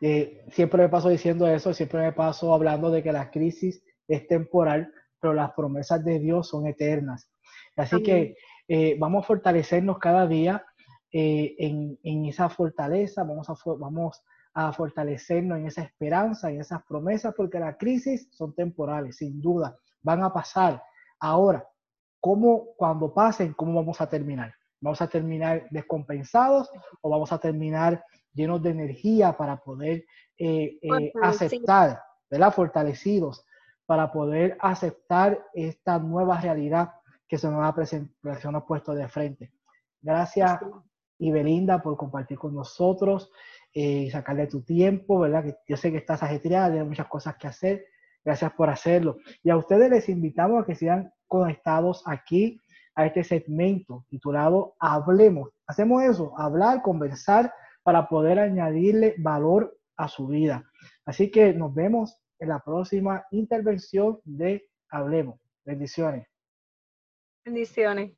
Eh, 0.00 0.44
siempre 0.50 0.82
me 0.82 0.88
paso 0.88 1.08
diciendo 1.08 1.46
eso, 1.46 1.72
siempre 1.72 2.00
me 2.00 2.12
paso 2.12 2.52
hablando 2.52 2.90
de 2.90 3.02
que 3.02 3.12
la 3.12 3.30
crisis 3.30 3.82
es 4.08 4.26
temporal, 4.26 4.92
pero 5.20 5.32
las 5.32 5.52
promesas 5.52 6.04
de 6.04 6.18
Dios 6.18 6.48
son 6.48 6.66
eternas. 6.66 7.30
Así 7.76 8.02
que 8.02 8.36
eh, 8.68 8.96
vamos 8.98 9.24
a 9.24 9.26
fortalecernos 9.26 9.98
cada 9.98 10.26
día 10.26 10.64
eh, 11.12 11.54
en, 11.58 12.24
esa 12.26 12.48
fortaleza, 12.48 13.22
vamos 13.22 13.48
a, 13.48 13.54
vamos 13.78 14.22
a 14.54 14.72
fortalecernos 14.72 15.58
en 15.58 15.66
esa 15.66 15.82
esperanza, 15.82 16.50
en 16.50 16.60
esas 16.60 16.82
promesas, 16.84 17.34
porque 17.34 17.60
las 17.60 17.76
crisis 17.76 18.28
son 18.32 18.54
temporales, 18.54 19.16
sin 19.16 19.40
duda, 19.40 19.78
van 20.06 20.22
a 20.22 20.32
pasar. 20.32 20.80
Ahora, 21.18 21.68
¿cómo 22.20 22.68
cuando 22.76 23.12
pasen, 23.12 23.52
cómo 23.54 23.74
vamos 23.74 24.00
a 24.00 24.08
terminar? 24.08 24.54
¿Vamos 24.80 25.02
a 25.02 25.08
terminar 25.08 25.66
descompensados 25.70 26.70
o 27.00 27.10
vamos 27.10 27.32
a 27.32 27.38
terminar 27.38 28.04
llenos 28.32 28.62
de 28.62 28.70
energía 28.70 29.36
para 29.36 29.56
poder 29.56 30.04
eh, 30.38 30.78
eh, 30.80 31.12
aceptar, 31.20 32.00
¿verdad? 32.30 32.52
Fortalecidos 32.52 33.44
para 33.84 34.12
poder 34.12 34.56
aceptar 34.60 35.44
esta 35.54 35.98
nueva 35.98 36.40
realidad 36.40 36.92
que 37.26 37.38
se 37.38 37.48
nos 37.48 37.64
ha, 37.64 37.74
presentado, 37.74 38.38
se 38.40 38.46
nos 38.46 38.62
ha 38.62 38.66
puesto 38.66 38.94
de 38.94 39.08
frente. 39.08 39.52
Gracias, 40.00 40.60
Ibelinda, 41.18 41.82
por 41.82 41.96
compartir 41.96 42.38
con 42.38 42.54
nosotros 42.54 43.32
y 43.72 44.06
eh, 44.06 44.10
sacarle 44.10 44.46
tu 44.46 44.62
tiempo, 44.62 45.18
¿verdad? 45.18 45.44
Que 45.44 45.56
yo 45.66 45.76
sé 45.76 45.90
que 45.90 45.98
estás 45.98 46.22
ajetreada, 46.22 46.70
tienes 46.70 46.88
muchas 46.88 47.08
cosas 47.08 47.36
que 47.36 47.48
hacer. 47.48 47.86
Gracias 48.26 48.52
por 48.54 48.68
hacerlo. 48.68 49.18
Y 49.44 49.50
a 49.50 49.56
ustedes 49.56 49.88
les 49.88 50.08
invitamos 50.08 50.60
a 50.60 50.66
que 50.66 50.74
sigan 50.74 51.12
conectados 51.28 52.02
aquí 52.06 52.60
a 52.96 53.06
este 53.06 53.22
segmento 53.22 54.04
titulado 54.08 54.74
Hablemos. 54.80 55.50
Hacemos 55.68 56.02
eso, 56.02 56.36
hablar, 56.36 56.82
conversar 56.82 57.54
para 57.84 58.08
poder 58.08 58.40
añadirle 58.40 59.14
valor 59.18 59.78
a 59.96 60.08
su 60.08 60.26
vida. 60.26 60.64
Así 61.04 61.30
que 61.30 61.52
nos 61.52 61.72
vemos 61.72 62.20
en 62.40 62.48
la 62.48 62.58
próxima 62.58 63.24
intervención 63.30 64.18
de 64.24 64.68
Hablemos. 64.90 65.38
Bendiciones. 65.64 66.26
Bendiciones. 67.44 68.10